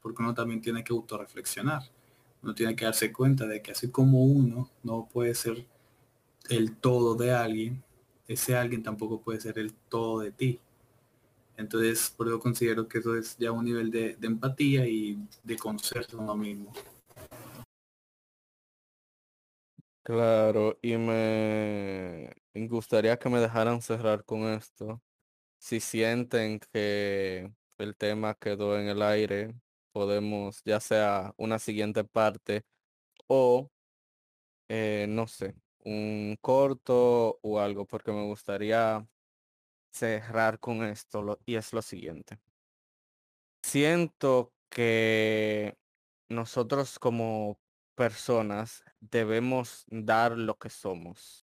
porque 0.00 0.22
uno 0.22 0.34
también 0.34 0.60
tiene 0.60 0.84
que 0.84 0.92
autorreflexionar. 0.92 1.82
Uno 2.42 2.54
tiene 2.54 2.74
que 2.74 2.86
darse 2.86 3.12
cuenta 3.12 3.46
de 3.46 3.60
que 3.60 3.72
así 3.72 3.90
como 3.90 4.24
uno 4.24 4.70
no 4.82 5.08
puede 5.12 5.34
ser 5.34 5.66
el 6.48 6.76
todo 6.76 7.14
de 7.16 7.32
alguien, 7.32 7.82
ese 8.32 8.54
alguien 8.54 8.82
tampoco 8.82 9.20
puede 9.20 9.40
ser 9.40 9.58
el 9.58 9.72
todo 9.74 10.20
de 10.20 10.30
ti. 10.30 10.60
Entonces, 11.56 12.14
por 12.16 12.28
eso 12.28 12.38
considero 12.38 12.86
que 12.86 12.98
eso 12.98 13.16
es 13.16 13.36
ya 13.36 13.50
un 13.50 13.64
nivel 13.64 13.90
de, 13.90 14.16
empatía 14.22 14.86
y 14.86 15.18
de 15.42 15.56
conocerse 15.56 16.16
uno 16.16 16.36
mismo. 16.36 16.72
Claro, 20.04 20.78
y 20.80 20.96
me 20.96 22.32
gustaría 22.54 23.18
que 23.18 23.28
me 23.28 23.40
dejaran 23.40 23.82
cerrar 23.82 24.24
con 24.24 24.44
esto. 24.44 25.02
Si 25.58 25.80
sienten 25.80 26.60
que 26.72 27.52
el 27.78 27.96
tema 27.96 28.34
quedó 28.34 28.78
en 28.78 28.88
el 28.88 29.02
aire, 29.02 29.54
podemos 29.92 30.62
ya 30.64 30.78
sea 30.80 31.34
una 31.36 31.58
siguiente 31.58 32.04
parte 32.04 32.62
o, 33.26 33.70
eh, 34.68 35.06
no 35.08 35.26
sé, 35.26 35.54
un 35.84 36.36
corto 36.40 37.38
o 37.42 37.58
algo, 37.60 37.86
porque 37.86 38.12
me 38.12 38.26
gustaría 38.26 39.06
cerrar 39.92 40.58
con 40.60 40.84
esto 40.84 41.38
y 41.46 41.56
es 41.56 41.72
lo 41.72 41.82
siguiente. 41.82 42.38
Siento 43.62 44.52
que 44.70 45.76
nosotros 46.28 46.98
como 46.98 47.60
personas 47.94 48.84
debemos 49.00 49.84
dar 49.88 50.38
lo 50.38 50.56
que 50.56 50.70
somos, 50.70 51.46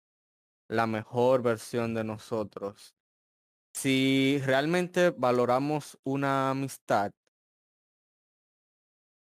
la 0.67 0.87
mejor 0.87 1.41
versión 1.41 1.93
de 1.93 2.03
nosotros. 2.03 2.95
Si 3.73 4.39
realmente 4.45 5.09
valoramos 5.11 5.97
una 6.03 6.51
amistad, 6.51 7.11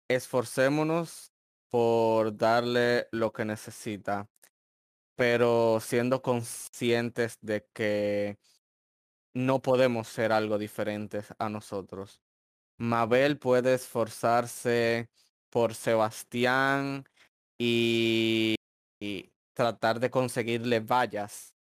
esforcémonos 0.09 1.33
por 1.69 2.37
darle 2.37 3.09
lo 3.11 3.33
que 3.33 3.45
necesita, 3.45 4.29
pero 5.19 5.81
siendo 5.81 6.23
conscientes 6.23 7.39
de 7.41 7.67
que 7.75 8.39
no 9.35 9.61
podemos 9.61 10.07
ser 10.07 10.31
algo 10.31 10.59
diferentes 10.59 11.35
a 11.41 11.49
nosotros. 11.49 12.23
Mabel 12.77 13.37
puede 13.37 13.75
esforzarse 13.75 15.11
por 15.51 15.75
Sebastián 15.75 17.05
y, 17.59 18.55
tratar 19.55 19.99
de 19.99 20.09
conseguirle 20.09 20.79
vallas, 20.79 21.53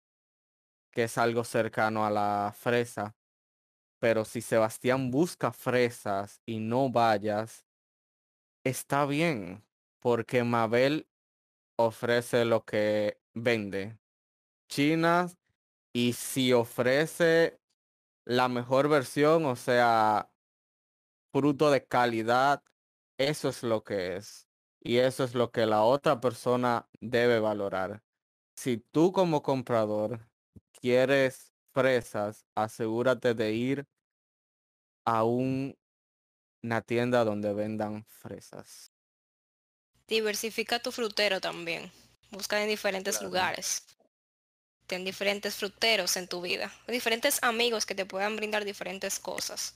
que 0.93 1.05
es 1.05 1.19
algo 1.19 1.43
cercano 1.43 2.07
a 2.07 2.11
la 2.11 2.55
fresa. 2.57 3.17
Pero 3.99 4.25
si 4.25 4.41
Sebastián 4.41 5.11
busca 5.11 5.51
fresas 5.51 6.41
y 6.47 6.61
no 6.61 6.93
vallas, 6.93 7.65
está 8.63 9.05
bien, 9.05 9.65
porque 9.99 10.45
Mabel 10.45 11.09
ofrece 11.77 12.45
lo 12.45 12.65
que 12.65 13.19
vende. 13.35 13.99
China, 14.69 15.29
y 15.93 16.13
si 16.13 16.53
ofrece 16.53 17.61
la 18.25 18.49
mejor 18.49 18.89
versión, 18.89 19.47
o 19.47 19.57
sea, 19.57 20.31
fruto 21.33 21.71
de 21.71 21.87
calidad, 21.87 22.63
eso 23.19 23.49
es 23.49 23.63
lo 23.63 23.83
que 23.85 24.17
es. 24.17 24.49
Y 24.81 24.99
eso 24.99 25.25
es 25.25 25.35
lo 25.35 25.51
que 25.51 25.67
la 25.67 25.83
otra 25.83 26.21
persona 26.21 26.89
debe 27.01 27.41
valorar. 27.41 28.03
Si 28.57 28.79
tú 28.79 29.13
como 29.13 29.43
comprador 29.43 30.29
quieres 30.73 31.53
fresas, 31.73 32.47
asegúrate 32.55 33.35
de 33.35 33.53
ir 33.53 33.87
a 35.05 35.25
un- 35.25 35.77
una 36.63 36.83
tienda 36.83 37.25
donde 37.25 37.53
vendan 37.55 38.05
fresas. 38.05 38.93
Diversifica 40.07 40.81
tu 40.81 40.91
frutero 40.93 41.41
también. 41.41 41.93
Busca 42.31 42.63
en 42.63 42.69
diferentes 42.69 43.17
Claro. 43.19 43.29
lugares. 43.29 43.85
Ten 44.87 45.05
diferentes 45.05 45.55
fruteros 45.57 46.17
en 46.17 46.29
tu 46.29 46.41
vida. 46.41 46.73
Diferentes 46.87 47.43
amigos 47.43 47.85
que 47.85 47.95
te 47.95 48.07
puedan 48.07 48.37
brindar 48.37 48.65
diferentes 48.65 49.19
cosas. 49.19 49.75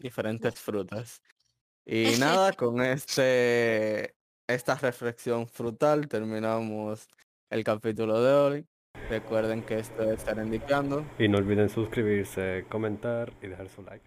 diferentes 0.00 0.54
frutas. 0.60 1.20
Y 1.84 2.16
nada, 2.20 2.52
con 2.56 2.80
este 2.80 4.14
esta 4.46 4.76
reflexión 4.76 5.48
frutal 5.48 6.06
terminamos 6.08 7.08
el 7.50 7.64
capítulo 7.64 8.22
de 8.22 8.32
hoy. 8.32 8.66
Recuerden 9.10 9.62
que 9.64 9.78
esto 9.80 10.10
es 10.10 10.22
Serendipiando. 10.22 11.04
Y 11.18 11.28
no 11.28 11.38
olviden 11.38 11.68
suscribirse, 11.68 12.64
comentar 12.68 13.32
y 13.42 13.48
dejar 13.48 13.68
su 13.68 13.82
like. 13.82 14.04